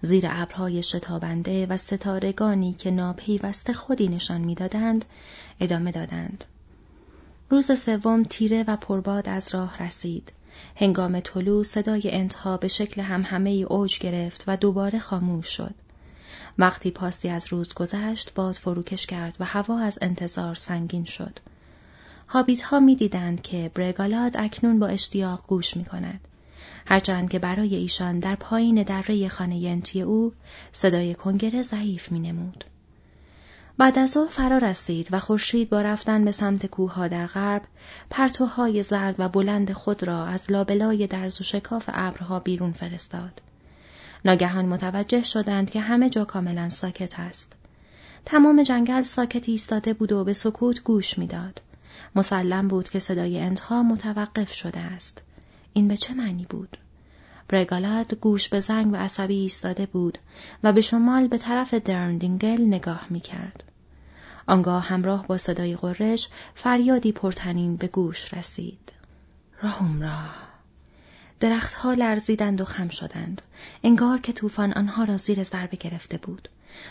زیر 0.03 0.25
ابرهای 0.29 0.83
شتابنده 0.83 1.67
و 1.67 1.77
ستارگانی 1.77 2.73
که 2.73 2.91
ناپیوسته 2.91 3.73
خودی 3.73 4.09
نشان 4.09 4.41
می‌دادند 4.41 5.05
ادامه 5.61 5.91
دادند. 5.91 6.45
روز 7.51 7.81
سوم 7.81 8.23
تیره 8.23 8.65
و 8.69 8.77
پرباد 8.77 9.29
از 9.29 9.55
راه 9.55 9.83
رسید. 9.83 10.33
هنگام 10.77 11.21
طلوع 11.21 11.63
صدای 11.63 12.03
انتها 12.05 12.57
به 12.57 12.69
شکل 12.69 13.01
همهمه 13.01 13.51
اوج 13.51 13.99
گرفت 13.99 14.45
و 14.47 14.57
دوباره 14.57 14.99
خاموش 14.99 15.47
شد. 15.47 15.75
وقتی 16.59 16.91
پاستی 16.91 17.29
از 17.29 17.47
روز 17.53 17.75
گذشت 17.75 18.35
باد 18.35 18.55
فروکش 18.55 19.07
کرد 19.07 19.37
و 19.41 19.45
هوا 19.45 19.79
از 19.79 19.99
انتظار 20.03 20.55
سنگین 20.55 21.05
شد. 21.05 21.39
هابیت 22.33 22.63
ها 22.63 22.81
می 22.81 22.97
دیدند 22.97 23.43
که 23.43 23.71
برگالاد 23.75 24.37
اکنون 24.37 24.79
با 24.79 24.87
اشتیاق 24.87 25.45
گوش 25.47 25.77
می 25.77 25.85
کند. 25.85 26.21
هرچند 26.87 27.31
که 27.31 27.39
برای 27.39 27.75
ایشان 27.75 28.19
در 28.19 28.35
پایین 28.35 28.83
دره 28.83 29.29
خانه 29.29 29.59
ینتی 29.59 30.03
او 30.03 30.33
صدای 30.73 31.15
کنگره 31.15 31.63
ضعیف 31.63 32.13
می 32.13 32.21
نمود. 32.21 32.65
بعد 33.79 33.99
از 33.99 34.11
ظهر 34.11 34.29
فرا 34.29 34.59
رسید 34.59 35.09
و 35.13 35.19
خورشید 35.19 35.71
با 35.71 35.83
رفتن 35.83 36.25
به 36.25 36.33
سمت 36.33 36.67
کوهها 36.67 37.09
در 37.09 37.27
غرب 37.27 37.63
پرتوهای 38.11 38.83
زرد 38.83 39.15
و 39.19 39.29
بلند 39.29 39.73
خود 39.73 40.05
را 40.05 40.27
از 40.27 40.51
لابلای 40.51 41.07
درز 41.07 41.41
و 41.41 41.45
شکاف 41.45 41.85
ابرها 41.93 42.41
بیرون 42.41 42.73
فرستاد. 42.73 43.43
ناگهان 44.25 44.67
متوجه 44.67 45.23
شدند 45.23 45.71
که 45.71 45.81
همه 45.81 46.11
جا 46.11 46.25
کاملا 46.25 46.69
ساکت 46.71 47.21
است. 47.21 47.53
تمام 48.25 48.63
جنگل 48.63 49.03
ساکت 49.03 49.49
ایستاده 49.49 49.93
بود 49.93 50.13
و 50.13 50.25
به 50.25 50.33
سکوت 50.33 50.83
گوش 50.83 51.19
می‌داد. 51.19 51.61
مسلم 52.15 52.69
بود 52.69 52.89
که 52.89 52.99
صدای 52.99 53.41
انتها 53.41 53.83
متوقف 53.83 54.53
شده 54.53 54.81
است. 54.81 55.23
این 55.73 55.89
به 55.89 55.97
چه 55.97 56.15
معنی 56.15 56.47
بود؟ 56.51 56.77
برگالاد 57.49 58.15
گوش 58.15 58.49
به 58.49 58.61
زنگ 58.61 58.93
و 58.93 58.97
عصبی 58.97 59.35
ایستاده 59.35 59.87
بود 59.87 60.19
و 60.65 60.73
به 60.73 60.81
شمال 60.81 61.29
به 61.29 61.39
طرف 61.39 61.75
درندینگل 61.75 62.61
نگاه 62.61 63.07
می 63.11 63.21
کرد. 63.21 63.65
آنگاه 64.47 64.85
همراه 64.85 65.27
با 65.27 65.39
صدای 65.39 65.77
قرش 65.77 66.29
فریادی 66.55 67.13
پرتنین 67.13 67.77
به 67.77 67.87
گوش 67.87 68.35
رسید. 68.35 68.93
راهم 69.63 70.03
را 70.03 70.50
درختها 71.41 71.93
لرزیدند 71.93 72.61
و 72.61 72.65
خم 72.65 72.89
شدند. 72.89 73.43
انگار 73.85 74.19
که 74.19 74.33
طوفان 74.33 74.73
آنها 74.73 75.05
را 75.05 75.17
زیر 75.17 75.43
ضربه 75.43 75.77
گرفته 75.77 76.17
بود. 76.17 76.49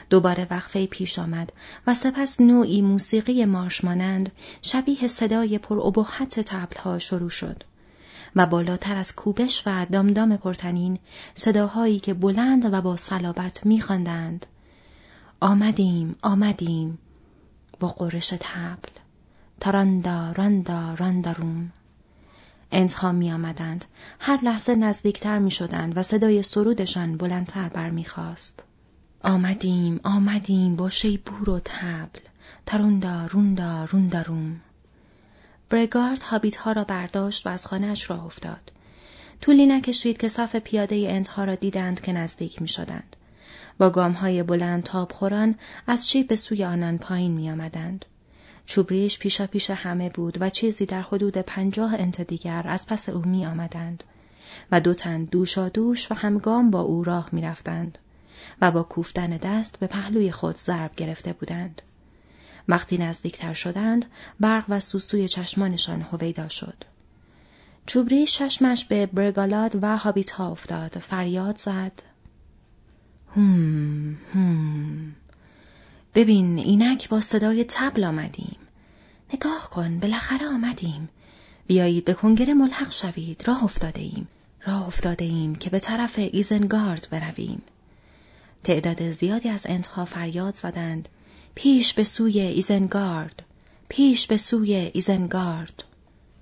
دوباره 0.09 0.47
وقفه 0.51 0.85
پیش 0.85 1.19
آمد 1.19 1.53
و 1.87 1.93
سپس 1.93 2.41
نوعی 2.41 2.81
موسیقی 2.81 3.45
مارشمانند 3.45 4.31
شبیه 4.61 5.07
صدای 5.07 5.57
پرابهت 5.57 6.39
تبلها 6.39 6.99
شروع 6.99 7.29
شد. 7.29 7.63
و 8.35 8.45
بالاتر 8.45 8.97
از 8.97 9.15
کوبش 9.15 9.63
و 9.65 9.85
دامدام 9.85 10.37
پرتنین 10.37 10.99
صداهایی 11.35 11.99
که 11.99 12.13
بلند 12.13 12.73
و 12.73 12.81
با 12.81 12.95
صلابت 12.95 13.65
میخواندند 13.65 14.45
آمدیم 15.39 16.15
آمدیم 16.21 16.97
با 17.79 17.87
قرش 17.87 18.27
تبل 18.39 18.89
تراندا 19.59 20.31
راندا 20.31 20.93
رانداروم 20.93 21.71
انتها 22.71 23.11
می 23.11 23.31
آمدند. 23.31 23.85
هر 24.19 24.39
لحظه 24.43 24.75
نزدیکتر 24.75 25.39
می 25.39 25.51
شدند 25.51 25.97
و 25.97 26.03
صدای 26.03 26.43
سرودشان 26.43 27.17
بلندتر 27.17 27.69
برمیخواست. 27.69 28.63
آمدیم 29.23 29.99
آمدیم 30.03 30.75
با 30.75 30.89
شیپور 30.89 31.49
و 31.49 31.59
تبل 31.65 32.19
تروندا 32.65 33.25
روندا 33.25 33.85
رونداروم 33.85 34.61
برگارد 35.69 36.21
هابیت 36.21 36.55
ها 36.55 36.71
را 36.71 36.83
برداشت 36.83 37.47
و 37.47 37.49
از 37.49 37.65
خانهاش 37.67 38.09
راه 38.09 38.25
افتاد. 38.25 38.71
طولی 39.41 39.65
نکشید 39.65 40.17
که 40.17 40.27
صف 40.27 40.55
پیاده 40.55 40.95
انتها 40.95 41.43
را 41.43 41.55
دیدند 41.55 42.01
که 42.01 42.13
نزدیک 42.13 42.61
می 42.61 42.67
شدند. 42.67 43.15
با 43.77 43.89
گام 43.89 44.11
های 44.11 44.43
بلند 44.43 44.83
تابخوران 44.83 45.55
از 45.87 46.07
چیب 46.07 46.27
به 46.27 46.35
سوی 46.35 46.63
آنان 46.63 46.97
پایین 46.97 47.31
می 47.31 47.51
آمدند. 47.51 48.05
چوبریش 48.69 49.19
پیشا 49.19 49.47
پیش 49.47 49.69
همه 49.69 50.09
بود 50.09 50.37
و 50.41 50.49
چیزی 50.49 50.85
در 50.85 51.01
حدود 51.01 51.37
پنجاه 51.37 51.93
انت 51.93 52.21
دیگر 52.21 52.63
از 52.65 52.87
پس 52.87 53.09
او 53.09 53.21
می 53.25 53.45
آمدند 53.45 54.03
و 54.71 54.81
دو 54.81 54.93
تن 54.93 55.23
دوشا 55.23 55.69
دوش 55.69 56.11
و 56.11 56.15
همگام 56.15 56.71
با 56.71 56.81
او 56.81 57.03
راه 57.03 57.29
می 57.31 57.41
رفتند 57.41 57.97
و 58.61 58.71
با 58.71 58.83
کوفتن 58.83 59.37
دست 59.37 59.79
به 59.79 59.87
پهلوی 59.87 60.31
خود 60.31 60.57
ضرب 60.57 60.95
گرفته 60.95 61.33
بودند. 61.33 61.81
وقتی 62.67 62.97
نزدیکتر 62.97 63.53
شدند 63.53 64.05
برق 64.39 64.65
و 64.69 64.79
سوسوی 64.79 65.27
چشمانشان 65.27 66.01
هویدا 66.01 66.49
شد. 66.49 66.83
چوبری 67.85 68.27
ششمش 68.27 68.85
به 68.85 69.05
برگالاد 69.05 69.83
و 69.83 69.97
هابیت 69.97 70.29
ها 70.29 70.51
افتاد 70.51 70.97
فریاد 70.97 71.57
زد 71.57 72.01
هم 73.35 74.17
هم 74.33 75.15
ببین 76.15 76.59
اینک 76.59 77.09
با 77.09 77.21
صدای 77.21 77.65
تبل 77.67 78.03
آمدیم. 78.03 78.57
نگاه 79.33 79.69
کن 79.69 79.99
بالاخره 79.99 80.47
آمدیم. 80.47 81.09
بیایید 81.67 82.05
به 82.05 82.13
کنگره 82.13 82.53
ملحق 82.53 82.91
شوید. 82.91 83.43
راه 83.45 83.63
افتاده 83.63 84.01
ایم. 84.01 84.27
راه 84.65 84.87
افتاده 84.87 85.25
ایم 85.25 85.55
که 85.55 85.69
به 85.69 85.79
طرف 85.79 86.19
ایزنگارد 86.19 87.07
برویم. 87.11 87.61
تعداد 88.63 89.11
زیادی 89.11 89.49
از 89.49 89.65
انتها 89.69 90.05
فریاد 90.05 90.55
زدند. 90.55 91.09
پیش 91.55 91.93
به 91.93 92.03
سوی 92.03 92.39
ایزنگارد. 92.39 93.43
پیش 93.89 94.27
به 94.27 94.37
سوی 94.37 94.73
ایزنگارد. 94.73 95.83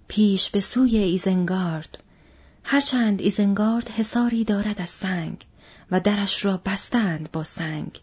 پیش 0.08 0.50
به 0.50 0.60
سوی 0.60 0.98
ایزنگارد. 0.98 2.04
هرچند 2.64 3.22
ایزنگارد 3.22 3.90
حساری 3.90 4.44
دارد 4.44 4.82
از 4.82 4.90
سنگ 4.90 5.46
و 5.92 6.00
درش 6.00 6.46
را 6.46 6.62
بستند 6.66 7.32
با 7.32 7.44
سنگ. 7.44 8.02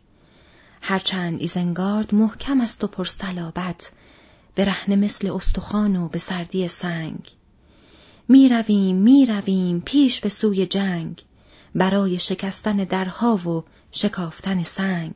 هرچند 0.87 1.40
ایزنگارد 1.40 2.14
محکم 2.14 2.61
است 2.61 2.85
و 2.85 2.87
پرسلابت 2.87 3.92
رهن 4.57 4.94
مثل 4.94 5.31
استخوان 5.31 5.97
و 5.97 6.09
به 6.09 6.18
سردی 6.18 6.68
سنگ. 6.68 7.31
می 8.29 8.49
رویم 8.49 8.97
می 8.97 9.27
رویم 9.27 9.81
پیش 9.81 10.20
به 10.20 10.29
سوی 10.29 10.66
جنگ 10.66 11.23
برای 11.75 12.18
شکستن 12.18 12.77
درها 12.77 13.37
و 13.37 13.64
شکافتن 13.92 14.62
سنگ. 14.62 15.14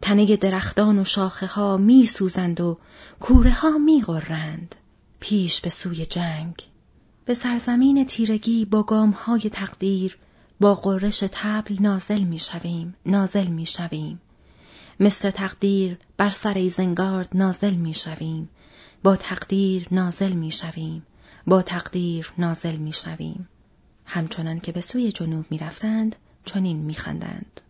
تنه 0.00 0.36
درختان 0.36 0.98
و 0.98 1.04
شاخه 1.04 1.46
ها 1.46 1.76
می 1.76 2.06
سوزند 2.06 2.60
و 2.60 2.78
کوره 3.20 3.52
ها 3.52 3.78
می 3.78 4.02
غرند. 4.02 4.74
پیش 5.20 5.60
به 5.60 5.70
سوی 5.70 6.06
جنگ. 6.06 6.54
به 7.24 7.34
سرزمین 7.34 8.06
تیرگی 8.06 8.64
با 8.64 8.82
گام 8.82 9.10
های 9.10 9.40
تقدیر 9.40 10.18
با 10.60 10.74
قررش 10.74 11.24
تبل 11.32 11.76
نازل 11.80 12.22
می 12.22 12.38
شویم 12.38 12.94
نازل 13.06 13.46
می 13.46 13.66
شویم. 13.66 14.20
مثل 15.02 15.30
تقدیر 15.30 15.98
بر 16.16 16.28
سر 16.28 16.54
ایزنگارد 16.54 17.28
نازل 17.34 17.74
می 17.74 17.94
شویم 17.94 18.48
با 19.02 19.16
تقدیر 19.16 19.86
نازل 19.90 20.32
می 20.32 20.50
شویم 20.52 21.06
با 21.46 21.62
تقدیر 21.62 22.32
نازل 22.38 22.76
می 22.76 22.92
شویم 22.92 23.48
همچنان 24.04 24.60
که 24.60 24.72
به 24.72 24.80
سوی 24.80 25.12
جنوب 25.12 25.46
می 25.50 25.58
رفتند 25.58 26.16
چنین 26.44 26.76
می 26.76 26.94
خندند. 26.94 27.60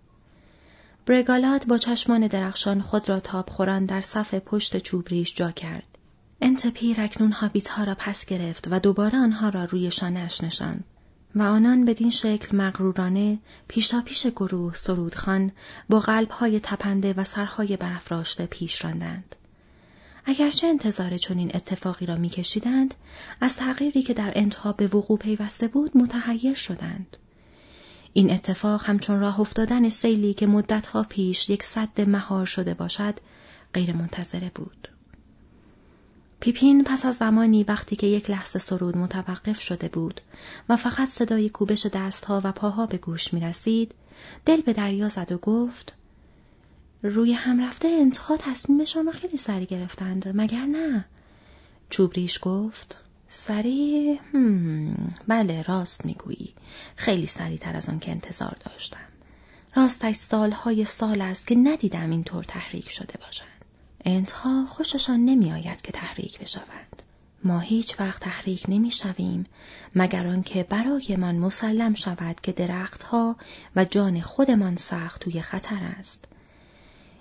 برگالات 1.07 1.67
با 1.67 1.79
چشمان 1.79 2.27
درخشان 2.27 2.81
خود 2.81 3.09
را 3.09 3.21
تاب 3.21 3.51
خوران 3.51 3.87
در 3.87 4.01
صف 4.01 4.35
پشت 4.35 4.79
چوبریش 4.79 5.35
جا 5.35 5.51
کرد. 5.51 5.99
انتپیر 6.41 7.01
اکنون 7.01 7.33
هابیت 7.33 7.69
ها 7.69 7.85
را 7.85 7.95
پس 7.99 8.27
گرفت 8.27 8.69
و 8.71 8.79
دوباره 8.79 9.19
آنها 9.19 9.49
را 9.49 9.65
روی 9.65 9.91
شانهاش 9.91 10.45
نشاند. 10.45 10.85
و 11.35 11.43
آنان 11.43 11.85
بدین 11.85 12.11
شکل 12.11 12.57
مغرورانه 12.57 13.39
پیشا 13.69 14.01
پیش 14.01 14.27
گروه 14.27 14.75
سرودخان 14.75 15.53
با 15.89 16.01
قلبهای 16.01 16.61
تپنده 16.61 17.13
و 17.13 17.25
سرهای 17.25 17.77
برافراشته 17.77 18.47
پیش 18.47 18.85
راندند. 18.85 19.37
اگرچه 20.25 20.67
انتظار 20.67 21.17
چنین 21.17 21.51
اتفاقی 21.55 22.07
را 22.07 22.17
میکشیدند 22.17 22.95
از 23.41 23.57
تغییری 23.57 24.03
که 24.03 24.15
در 24.15 24.33
انتها 24.35 24.73
به 24.73 24.87
وقوع 24.87 25.19
پیوسته 25.19 25.69
بود 25.69 25.97
متحیر 25.97 26.55
شدند 26.55 27.17
این 28.13 28.31
اتفاق 28.31 28.85
همچون 28.85 29.21
راه 29.21 29.41
افتادن 29.41 29.89
سیلی 29.89 30.35
که 30.35 30.47
مدتها 30.47 31.03
پیش 31.03 31.51
یک 31.51 31.63
صد 31.63 32.01
مهار 32.01 32.47
شده 32.47 32.75
باشد 32.75 33.15
غیر 33.75 33.93
منتظره 33.93 34.51
بود 34.55 34.92
پیپین 36.43 36.85
پس 36.85 37.05
از 37.05 37.17
زمانی 37.17 37.65
وقتی 37.65 37.97
که 37.97 38.07
یک 38.07 38.31
لحظه 38.31 38.59
سرود 38.59 38.97
متوقف 38.97 39.61
شده 39.61 39.89
بود 39.89 40.21
و 40.69 40.77
فقط 40.77 41.09
صدای 41.09 41.49
کوبش 41.49 41.87
دستها 41.87 42.41
و 42.45 42.53
پاها 42.53 42.87
به 42.87 42.99
گوش 42.99 43.35
می 43.35 43.41
رسید، 43.41 43.95
دل 44.47 44.61
به 44.61 44.73
دریا 44.73 45.09
زد 45.09 45.33
و 45.33 45.39
گفت 45.39 45.93
روی 47.03 47.33
هم 47.33 47.65
رفته 47.65 47.89
انتها 47.89 48.37
تصمیمشان 48.37 49.07
را 49.07 49.13
خیلی 49.13 49.37
سری 49.37 49.67
گرفتند 49.67 50.29
مگر 50.35 50.67
نه؟ 50.67 51.05
چوبریش 51.91 52.39
گفت 52.43 53.01
سریع؟ 53.29 54.19
بله 55.29 55.63
راست 55.63 56.05
می‌گویی. 56.05 56.55
خیلی 56.97 57.27
سریعتر 57.27 57.77
از 57.77 57.89
آن 57.89 57.99
که 57.99 58.11
انتظار 58.11 58.57
داشتم. 58.65 59.09
راستش 59.77 60.15
سالهای 60.15 60.85
سال 60.85 61.21
است 61.21 61.47
که 61.47 61.55
ندیدم 61.55 62.11
اینطور 62.11 62.45
تحریک 62.45 62.91
شده 62.91 63.15
باشند 63.27 63.62
انتها 64.05 64.65
خوششان 64.67 65.25
نمیآید 65.25 65.83
که 65.83 65.93
تحریک 65.93 66.39
بشوند 66.41 67.03
ما 67.45 67.59
هیچ 67.59 68.01
وقت 68.01 68.23
تحریک 68.23 68.65
نمی 68.69 68.91
شویم 68.91 69.47
مگر 69.95 70.27
آنکه 70.27 70.63
برایمان 70.63 71.39
مسلم 71.39 71.95
شود 71.95 72.41
که 72.41 72.53
درختها 72.53 73.37
و 73.77 73.85
جان 73.85 74.21
خودمان 74.21 74.77
سخت 74.77 75.21
توی 75.21 75.41
خطر 75.41 75.79
است. 75.99 76.29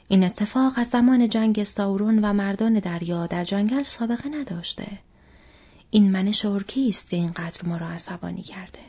این 0.08 0.24
اتفاق 0.24 0.74
از 0.76 0.88
زمان 0.88 1.30
جنگ 1.30 1.64
ساورون 1.64 2.26
و 2.26 2.34
مردان 2.34 2.74
دریا 2.74 3.28
در 3.28 3.44
جنگل 3.44 3.84
سابقه 3.84 4.30
نداشته. 4.30 4.88
این 5.90 6.12
منش 6.12 6.46
ارکی 6.46 6.90
است 6.90 7.10
که 7.10 7.18
اینقدر 7.18 7.66
ما 7.66 7.78
را 7.78 7.88
عصبانی 7.90 8.44
کرده. 8.44 8.80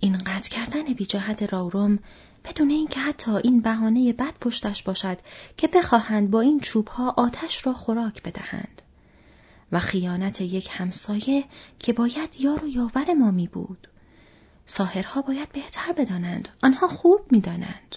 این 0.00 0.18
قطع 0.18 0.50
کردن 0.50 0.82
بیجهت 0.82 1.42
راورم 1.42 1.98
بدون 2.44 2.70
اینکه 2.70 3.00
حتی 3.00 3.30
این 3.30 3.60
بهانه 3.60 4.12
بد 4.12 4.34
پشتش 4.40 4.82
باشد 4.82 5.18
که 5.56 5.68
بخواهند 5.68 6.30
با 6.30 6.40
این 6.40 6.60
چوبها 6.60 7.14
آتش 7.16 7.66
را 7.66 7.72
خوراک 7.72 8.22
بدهند. 8.22 8.82
و 9.72 9.78
خیانت 9.80 10.40
یک 10.40 10.68
همسایه 10.72 11.44
که 11.78 11.92
باید 11.92 12.36
یار 12.40 12.64
و 12.64 12.68
یاور 12.68 13.14
ما 13.14 13.30
می 13.30 13.46
بود. 13.46 13.88
ساهرها 14.66 15.22
باید 15.22 15.52
بهتر 15.52 15.92
بدانند. 15.92 16.48
آنها 16.62 16.88
خوب 16.88 17.20
می‌دانند. 17.30 17.96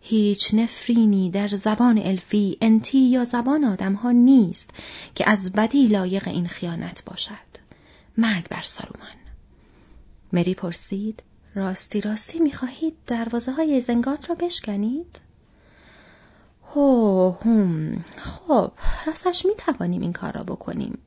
هیچ 0.00 0.54
نفرینی 0.54 1.30
در 1.30 1.48
زبان 1.48 1.98
الفی، 1.98 2.58
انتی 2.60 2.98
یا 2.98 3.24
زبان 3.24 3.64
آدمها 3.64 4.10
نیست 4.10 4.70
که 5.14 5.30
از 5.30 5.52
بدی 5.52 5.86
لایق 5.86 6.28
این 6.28 6.46
خیانت 6.46 7.04
باشد. 7.04 7.48
مرگ 8.18 8.48
بر 8.48 8.62
سارومان. 8.62 9.16
مری 10.32 10.54
پرسید 10.54 11.22
راستی 11.58 12.00
راستی 12.00 12.38
می‌خواهید 12.38 12.94
دروازه 13.06 13.52
های 13.52 13.80
زنگارد 13.80 14.28
را 14.28 14.34
بشکنید؟ 14.34 15.20
هو 16.74 17.30
هم. 17.44 18.04
خب 18.16 18.72
راستش 19.06 19.46
می 19.46 19.54
توانیم 19.54 20.02
این 20.02 20.12
کار 20.12 20.32
را 20.32 20.42
بکنیم. 20.42 20.98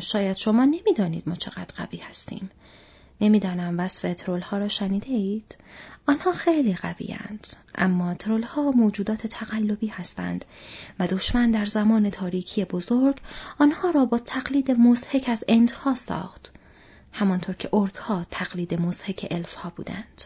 شاید 0.00 0.36
شما 0.36 0.64
نمی‌دانید 0.64 1.28
ما 1.28 1.34
چقدر 1.34 1.74
قوی 1.76 1.98
هستیم. 1.98 2.50
نمی‌دانم 3.20 3.78
وصف 3.78 4.14
ترول 4.14 4.40
ها 4.40 4.58
را 4.58 4.68
شنیده 4.68 5.10
اید؟ 5.10 5.56
آنها 6.08 6.32
خیلی 6.32 6.74
قوی 6.74 7.16
اما 7.74 8.14
ترول 8.14 8.42
ها 8.42 8.70
موجودات 8.70 9.26
تقلبی 9.26 9.86
هستند 9.86 10.44
و 10.98 11.06
دشمن 11.06 11.50
در 11.50 11.64
زمان 11.64 12.10
تاریکی 12.10 12.64
بزرگ 12.64 13.20
آنها 13.58 13.90
را 13.90 14.04
با 14.04 14.18
تقلید 14.18 14.70
مزهک 14.70 15.24
از 15.28 15.44
اندها 15.48 15.94
ساخت. 15.94 16.53
همانطور 17.16 17.54
که 17.54 17.68
ارک 17.72 17.94
ها 17.94 18.26
تقلید 18.30 18.74
مزهک 18.74 19.26
الف 19.30 19.54
ها 19.54 19.72
بودند 19.76 20.24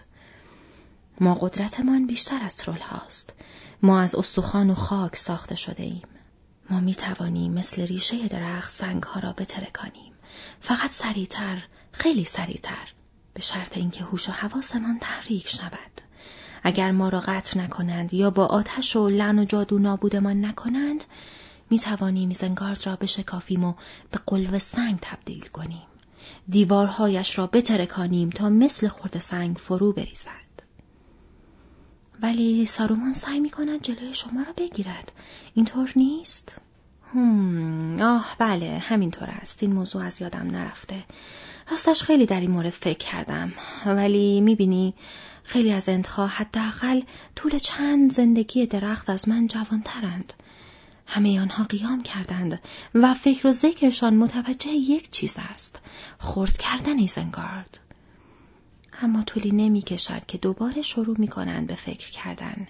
ما 1.21 1.35
قدرتمان 1.35 2.07
بیشتر 2.07 2.43
از 2.43 2.57
ترول 2.57 2.79
هاست 2.79 3.33
ما 3.83 4.01
از 4.01 4.15
استخوان 4.15 4.71
و 4.71 4.75
خاک 4.75 5.17
ساخته 5.17 5.55
شده 5.55 5.83
ایم. 5.83 6.03
ما 6.71 6.81
می 6.81 6.95
توانیم 6.95 7.53
مثل 7.53 7.87
ریشه 7.87 8.29
درخت 8.29 8.71
سنگ 8.71 9.03
ها 9.03 9.21
را 9.21 9.33
بترکانیم. 9.33 10.13
فقط 10.61 10.91
سریعتر، 10.91 11.65
خیلی 11.93 12.25
سریعتر. 12.25 12.93
به 13.35 13.41
شرط 13.41 13.77
اینکه 13.77 14.05
هوش 14.05 14.29
و 14.29 14.33
حواسمان 14.33 14.99
تحریک 15.01 15.49
شود. 15.49 16.01
اگر 16.63 16.91
ما 16.91 17.09
را 17.09 17.21
قطع 17.21 17.61
نکنند 17.61 18.15
یا 18.15 18.31
با 18.31 18.47
آتش 18.47 18.97
و 18.97 19.09
لعن 19.09 19.39
و 19.39 19.45
جادو 19.45 19.79
نابودمان 19.79 20.45
نکنند، 20.45 21.05
می 21.71 21.79
توانیم 21.79 22.33
زنگارد 22.33 22.87
را 22.87 22.97
بشکافیم 22.97 23.65
و 23.65 23.75
به 24.11 24.21
قلب 24.27 24.59
سنگ 24.59 24.99
تبدیل 25.03 25.49
کنیم. 25.49 25.83
دیوارهایش 26.49 27.39
را 27.39 27.47
بترکانیم 27.47 28.31
تا 28.31 28.49
مثل 28.49 28.89
خورد 28.89 29.19
سنگ 29.19 29.57
فرو 29.57 29.93
بریزد. 29.93 30.29
ولی 32.23 32.65
سارومان 32.65 33.13
سعی 33.13 33.41
می 33.41 33.51
کند 33.51 33.83
جلوی 33.83 34.15
شما 34.15 34.43
را 34.43 34.53
بگیرد. 34.57 35.13
اینطور 35.55 35.93
نیست؟ 35.97 36.61
هم، 37.15 38.01
آه 38.01 38.37
بله 38.39 38.79
همینطور 38.79 39.29
است. 39.31 39.63
این 39.63 39.73
موضوع 39.73 40.05
از 40.05 40.21
یادم 40.21 40.47
نرفته. 40.47 41.05
راستش 41.71 42.03
خیلی 42.03 42.27
در 42.27 42.41
این 42.41 42.51
مورد 42.51 42.71
فکر 42.71 42.99
کردم 42.99 43.53
ولی 43.87 44.41
می‌بینی 44.41 44.95
خیلی 45.45 45.73
از 45.73 45.89
انتها 45.89 46.27
حداقل 46.27 47.01
طول 47.37 47.59
چند 47.59 48.13
زندگی 48.13 48.67
درخت 48.67 49.11
از 49.11 49.29
من 49.29 49.47
جوانترند 49.47 50.33
همه 51.11 51.41
آنها 51.41 51.65
قیام 51.65 52.03
کردند 52.03 52.61
و 52.95 53.15
فکر 53.15 53.47
و 53.47 53.53
ذکرشان 53.53 54.17
متوجه 54.17 54.71
یک 54.71 55.11
چیز 55.11 55.37
است 55.39 55.81
خورد 56.19 56.57
کردن 56.57 56.99
ایزنگارد 56.99 57.81
اما 59.03 59.23
طولی 59.23 59.51
نمی 59.51 59.83
کشد 59.83 60.27
که 60.27 60.39
دوباره 60.39 60.83
شروع 60.83 61.17
می 61.19 61.29
کنند 61.29 61.67
به 61.67 61.75
فکر 61.75 62.11
کردن 62.11 62.69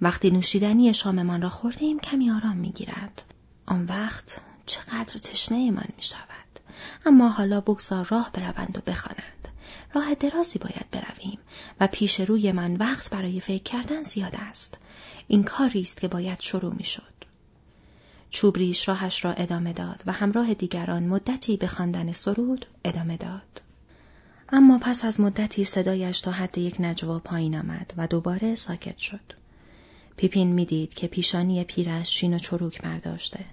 وقتی 0.00 0.30
نوشیدنی 0.30 0.94
شاممان 0.94 1.42
را 1.42 1.48
خوردیم 1.48 1.98
کمی 1.98 2.30
آرام 2.30 2.56
می 2.56 2.70
گیرد. 2.70 3.22
آن 3.66 3.84
وقت 3.84 4.40
چقدر 4.66 5.18
تشنه 5.18 5.70
من 5.70 5.88
می 5.96 6.02
شود. 6.02 6.60
اما 7.06 7.28
حالا 7.28 7.60
بگذار 7.60 8.04
راه 8.04 8.30
بروند 8.32 8.78
و 8.78 8.90
بخوانند. 8.90 9.48
راه 9.94 10.14
درازی 10.14 10.58
باید 10.58 10.90
برویم 10.90 11.38
و 11.80 11.86
پیش 11.86 12.20
روی 12.20 12.52
من 12.52 12.76
وقت 12.76 13.10
برای 13.10 13.40
فکر 13.40 13.62
کردن 13.62 14.02
زیاد 14.02 14.36
است. 14.38 14.78
این 15.28 15.42
کاری 15.42 15.80
است 15.80 16.00
که 16.00 16.08
باید 16.08 16.40
شروع 16.40 16.74
می 16.74 16.84
شد. 16.84 17.19
چوبریش 18.30 18.88
راهش 18.88 19.24
را 19.24 19.32
ادامه 19.32 19.72
داد 19.72 20.02
و 20.06 20.12
همراه 20.12 20.54
دیگران 20.54 21.02
مدتی 21.02 21.56
به 21.56 21.66
خواندن 21.66 22.12
سرود 22.12 22.66
ادامه 22.84 23.16
داد. 23.16 23.62
اما 24.48 24.78
پس 24.78 25.04
از 25.04 25.20
مدتی 25.20 25.64
صدایش 25.64 26.20
تا 26.20 26.30
حد 26.30 26.58
یک 26.58 26.76
نجوا 26.80 27.18
پایین 27.18 27.56
آمد 27.56 27.94
و 27.96 28.06
دوباره 28.06 28.54
ساکت 28.54 28.98
شد. 28.98 29.20
پیپین 30.16 30.52
می‌دید 30.52 30.94
که 30.94 31.06
پیشانی 31.06 31.64
پیرش 31.64 32.08
شین 32.08 32.34
و 32.34 32.38
چروک 32.38 32.82
برداشته. 32.82 33.44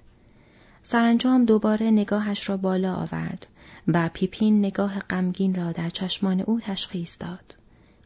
سرانجام 0.84 1.46
دوباره 1.46 1.92
نگاهش 1.92 2.50
را 2.50 2.58
بالا 2.58 2.96
آورد 2.96 3.48
و 3.88 4.10
پیپین 4.14 4.60
نگاه 4.60 5.00
غمگین 5.00 5.56
را 5.56 5.72
در 5.72 5.90
چشمان 5.90 6.42
او 6.42 6.60
تشخیص 6.60 7.18
داد. 7.20 7.56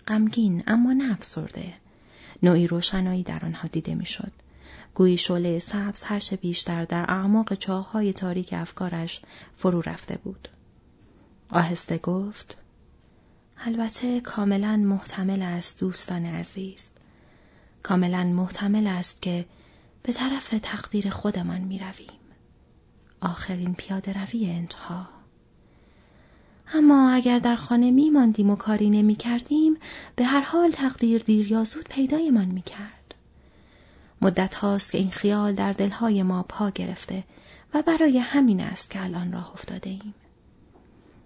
غمگین 0.08 0.64
اما 0.68 0.94
نه 0.94 1.12
افسرده. 1.12 1.74
نوعی 2.44 2.68
روشنایی 2.68 3.24
در 3.24 3.46
آنها 3.46 3.68
دیده 3.72 3.96
می‌شد. 3.96 4.32
گویی 4.96 5.18
شعله 5.18 5.60
سبز 5.60 6.04
هرچه 6.04 6.36
بیشتر 6.36 6.86
در 6.86 7.06
اعماق 7.10 7.54
چاههای 7.54 8.14
تاریک 8.14 8.54
افکارش 8.54 9.22
فرو 9.56 9.82
رفته 9.82 10.18
بود. 10.18 10.48
آهسته 11.50 11.98
گفت 11.98 12.58
البته 13.58 14.22
کاملا 14.22 14.78
محتمل 14.78 15.42
است 15.42 15.80
دوستان 15.80 16.26
عزیز. 16.26 16.92
کاملا 17.84 18.24
محتمل 18.24 18.88
است 18.88 19.22
که 19.22 19.46
به 20.04 20.14
طرف 20.14 20.54
تقدیر 20.62 21.10
خودمان 21.10 21.62
می 21.62 21.80
رویم. 21.80 22.20
آخرین 23.22 23.74
پیاده 23.74 24.14
روی 24.14 24.50
انتها. 24.50 25.08
اما 26.74 27.12
اگر 27.12 27.38
در 27.38 27.56
خانه 27.56 27.92
می 27.92 28.10
ماندیم 28.10 28.50
و 28.50 28.56
کاری 28.56 28.90
نمی 28.90 29.16
کردیم 29.16 29.78
به 30.16 30.26
هر 30.26 30.42
حال 30.42 30.72
تقدیر 30.72 31.22
دیر 31.24 31.52
یا 31.52 31.64
زود 31.64 31.88
پیدایمان 31.90 32.46
می 32.46 32.62
کرد. 32.62 33.01
مدت 34.22 34.56
هاست 34.56 34.92
که 34.92 34.98
این 34.98 35.12
خیال 35.12 35.54
در 35.54 35.72
دلهای 35.72 36.24
ما 36.24 36.44
پا 36.44 36.70
گرفته 36.70 37.24
و 37.74 37.82
برای 37.82 38.18
همین 38.18 38.62
است 38.62 38.90
که 38.90 39.04
الان 39.04 39.32
راه 39.32 39.52
افتاده 39.52 39.90
ایم. 39.90 40.14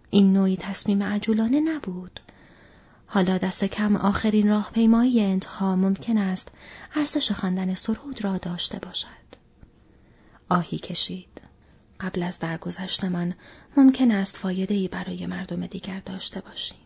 این 0.10 0.34
نوعی 0.34 0.58
تصمیم 0.58 1.04
عجولانه 1.04 1.60
نبود. 1.60 2.20
حالا 3.08 3.38
دست 3.38 3.66
کم 3.66 3.96
آخرین 3.96 4.50
راهپیمایی 4.50 5.22
انتها 5.22 5.76
ممکن 5.76 6.18
است 6.18 6.52
ارزش 6.96 7.32
خواندن 7.32 7.74
سرود 7.74 8.24
را 8.24 8.38
داشته 8.38 8.80
باشد. 8.80 9.08
آهی 10.50 10.78
کشید. 10.78 11.42
قبل 12.00 12.24
از 12.24 12.40
درگذشتمان 12.40 13.34
ممکن 13.78 14.12
است 14.12 14.38
فایدهی 14.38 14.88
برای 14.88 15.26
مردم 15.26 15.68
دیگر 15.68 16.00
داشته 16.00 16.42
باشیم. 16.42 16.85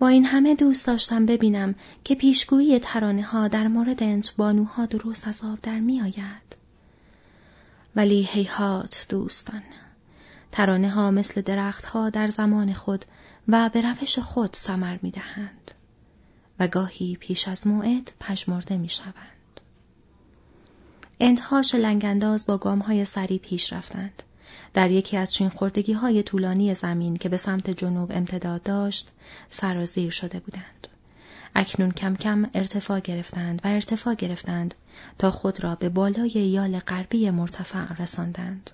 با 0.00 0.08
این 0.08 0.24
همه 0.24 0.54
دوست 0.54 0.86
داشتم 0.86 1.26
ببینم 1.26 1.74
که 2.04 2.14
پیشگویی 2.14 2.78
ترانه 2.78 3.22
ها 3.22 3.48
در 3.48 3.68
مورد 3.68 4.02
انت 4.02 4.36
بانوها 4.36 4.86
درست 4.86 5.28
از 5.28 5.42
آب 5.44 5.58
در 5.62 5.80
می 5.80 6.00
آید. 6.00 6.56
ولی 7.96 8.28
هیهات 8.30 9.06
دوستان 9.08 9.62
ترانه 10.52 10.90
ها 10.90 11.10
مثل 11.10 11.40
درخت 11.40 11.84
ها 11.84 12.10
در 12.10 12.26
زمان 12.26 12.72
خود 12.72 13.04
و 13.48 13.68
به 13.68 13.80
روش 13.80 14.18
خود 14.18 14.50
سمر 14.52 14.98
می 15.02 15.10
دهند 15.10 15.70
و 16.58 16.68
گاهی 16.68 17.16
پیش 17.20 17.48
از 17.48 17.66
موعد 17.66 18.12
پشمرده 18.20 18.76
می 18.76 18.88
شوند. 18.88 19.60
انتهاش 21.20 21.74
لنگنداز 21.74 22.46
با 22.46 22.58
گام 22.58 22.78
های 22.78 23.04
سری 23.04 23.38
پیش 23.38 23.72
رفتند. 23.72 24.22
در 24.74 24.90
یکی 24.90 25.16
از 25.16 25.32
چین 25.32 25.48
خوردگی 25.48 25.92
های 25.92 26.22
طولانی 26.22 26.74
زمین 26.74 27.16
که 27.16 27.28
به 27.28 27.36
سمت 27.36 27.70
جنوب 27.70 28.12
امتداد 28.12 28.62
داشت 28.62 29.08
سرازیر 29.50 30.10
شده 30.10 30.40
بودند. 30.40 30.88
اکنون 31.54 31.90
کم 31.90 32.16
کم 32.16 32.50
ارتفاع 32.54 33.00
گرفتند 33.00 33.60
و 33.64 33.68
ارتفاع 33.68 34.14
گرفتند 34.14 34.74
تا 35.18 35.30
خود 35.30 35.64
را 35.64 35.74
به 35.74 35.88
بالای 35.88 36.30
یال 36.30 36.78
غربی 36.78 37.30
مرتفع 37.30 37.94
رساندند. 37.98 38.70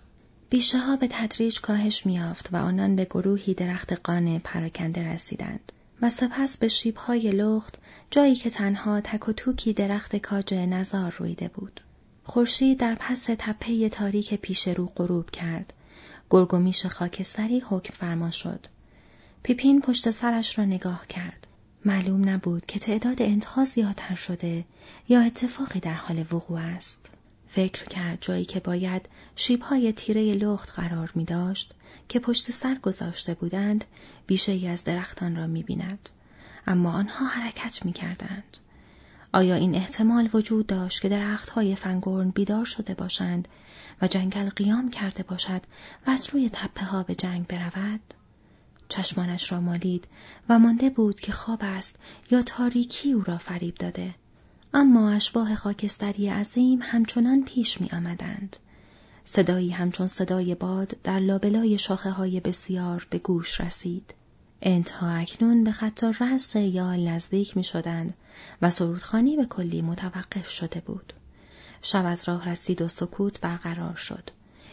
بیشه 0.51 0.79
ها 0.79 0.97
به 0.97 1.09
تدریج 1.11 1.61
کاهش 1.61 2.07
میافت 2.07 2.49
و 2.53 2.57
آنان 2.57 2.97
به 2.97 3.05
گروهی 3.05 3.55
درخت 3.55 3.93
قانه 3.93 4.39
پراکنده 4.39 5.13
رسیدند 5.13 5.73
و 6.03 6.11
سپس 6.11 6.59
به 6.59 6.69
شیبهای 6.69 7.31
لخت 7.31 7.79
جایی 8.11 8.35
که 8.35 8.51
تنها 8.51 9.01
تک 9.01 9.29
و 9.29 9.33
توکی 9.33 9.73
درخت 9.73 10.17
کاج 10.17 10.55
نزار 10.55 11.15
رویده 11.19 11.49
بود. 11.49 11.81
خورشید 12.29 12.79
در 12.79 12.95
پس 12.95 13.25
تپه 13.25 13.89
تاریک 13.89 14.35
پیش 14.35 14.69
رو 14.69 14.87
غروب 14.87 15.31
کرد. 15.31 15.73
گرگومیش 16.31 16.87
خاکستری 16.87 17.61
حکم 17.61 17.95
فرما 17.95 18.31
شد. 18.31 18.67
پیپین 19.43 19.81
پشت 19.81 20.11
سرش 20.11 20.59
را 20.59 20.65
نگاه 20.65 21.07
کرد. 21.07 21.47
معلوم 21.85 22.29
نبود 22.29 22.67
که 22.67 22.79
تعداد 22.79 23.23
انتها 23.23 23.65
زیادتر 23.65 24.15
شده 24.15 24.65
یا 25.09 25.21
اتفاقی 25.21 25.81
در 25.81 25.95
حال 25.95 26.25
وقوع 26.33 26.61
است. 26.61 27.11
فکر 27.49 27.85
کرد 27.85 28.19
جایی 28.21 28.45
که 28.45 28.61
باید 28.61 29.09
شیبهای 29.37 29.93
تیره 29.93 30.35
لخت 30.35 30.71
قرار 30.71 31.13
می 31.15 31.25
داشت 31.25 31.75
که 32.09 32.19
پشت 32.19 32.51
سر 32.51 32.75
گذاشته 32.75 33.35
بودند 33.35 33.85
بیشه 34.27 34.53
ای 34.53 34.69
از 34.69 34.85
درختان 34.85 35.37
را 35.37 35.47
می 35.47 35.63
بیند. 35.63 36.09
اما 36.67 36.93
آنها 36.93 37.27
حرکت 37.27 37.85
می 37.85 37.93
کردند. 37.93 38.57
آیا 39.37 39.55
این 39.55 39.75
احتمال 39.75 40.31
وجود 40.35 40.67
داشت 40.67 41.03
که 41.03 41.09
درختهای 41.09 41.77
فنگورن 41.77 42.31
بیدار 42.31 42.65
شده 42.65 42.95
باشند 42.95 43.49
و 44.03 44.07
جنگل 44.07 44.49
قیام 44.49 44.91
کرده 44.91 45.23
باشد 45.23 45.63
و 46.07 46.11
از 46.11 46.29
روی 46.33 46.51
تپه 46.53 46.85
ها 46.85 47.03
به 47.03 47.15
جنگ 47.15 47.47
برود؟ 47.47 48.01
چشمانش 48.89 49.53
را 49.53 49.61
مالید 49.61 50.09
و 50.49 50.59
مانده 50.59 50.91
بود 50.91 51.21
که 51.21 51.33
خواب 51.33 51.59
است 51.63 51.99
یا 52.31 52.43
تاریکی 52.43 53.13
او 53.13 53.23
را 53.23 53.39
فریب 53.39 53.75
داده. 53.75 54.15
اما 54.75 55.11
اشباه 55.11 55.55
خاکستری 55.55 56.29
عظیم 56.29 56.79
همچنان 56.83 57.45
پیش 57.45 57.81
می 57.81 57.91
آمدند. 57.93 58.57
صدایی 59.25 59.71
همچون 59.71 60.07
صدای 60.07 60.55
باد 60.55 60.97
در 61.05 61.19
لابلای 61.19 61.79
شاخه 61.79 62.11
های 62.11 62.41
بسیار 62.41 63.07
به 63.11 63.19
گوش 63.19 63.61
رسید. 63.61 64.15
انتها 64.63 65.11
اکنون 65.11 65.65
به 65.65 65.73
خط 65.73 66.05
رس 66.21 66.57
یا 66.57 66.97
نزدیک 66.97 67.57
می 67.57 67.65
شدند 67.65 68.15
و 68.63 68.71
سرودخانی 68.71 69.37
به 69.37 69.45
کلی 69.45 69.83
متوقف 69.83 70.49
شده 70.49 70.81
بود. 70.81 71.13
شب 71.83 72.05
از 72.07 72.29
راه 72.29 72.49
رسید 72.49 72.83
و 72.83 72.89
سکوت 72.89 73.41
برقرار 73.41 73.95
شد. 73.95 74.31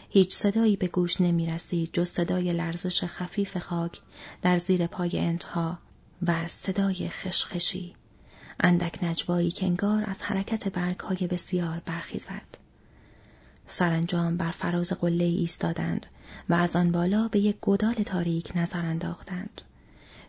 هیچ 0.08 0.34
صدایی 0.34 0.76
به 0.76 0.88
گوش 0.88 1.20
نمی 1.20 1.46
رسید 1.46 1.90
جز 1.92 2.08
صدای 2.08 2.52
لرزش 2.52 3.04
خفیف 3.04 3.56
خاک 3.58 4.00
در 4.42 4.58
زیر 4.58 4.86
پای 4.86 5.18
انتها 5.18 5.78
و 6.26 6.48
صدای 6.48 7.08
خشخشی. 7.08 7.94
اندک 8.60 8.98
نجوایی 9.04 9.50
که 9.50 9.66
انگار 9.66 10.04
از 10.06 10.22
حرکت 10.22 10.68
برگ 10.68 11.00
های 11.00 11.26
بسیار 11.26 11.82
برخیزد. 11.86 12.58
سرانجام 13.66 14.36
بر 14.36 14.50
فراز 14.50 14.92
قله 14.92 15.24
ایستادند 15.24 16.06
و 16.48 16.54
از 16.54 16.76
آن 16.76 16.92
بالا 16.92 17.28
به 17.28 17.38
یک 17.38 17.56
گودال 17.60 17.94
تاریک 17.94 18.52
نظر 18.54 18.86
انداختند. 18.86 19.60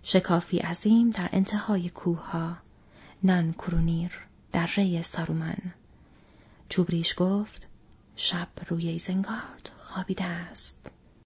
شکافی 0.08 0.58
عظیم 0.58 1.10
در 1.10 1.30
انتهای 1.32 1.90
کوه 1.90 2.20
ها، 2.20 2.58
نان 3.24 3.54
کرونیر 3.54 4.12
در 4.52 4.70
ری 4.76 5.04
سارومن. 5.04 5.58
چوبریش 6.70 7.16
گفت 7.18 7.68
شب 8.16 8.48
روی 8.68 8.90
ایزنگارد 8.90 9.72
خوابیده 9.82 10.24
است. 10.24 10.92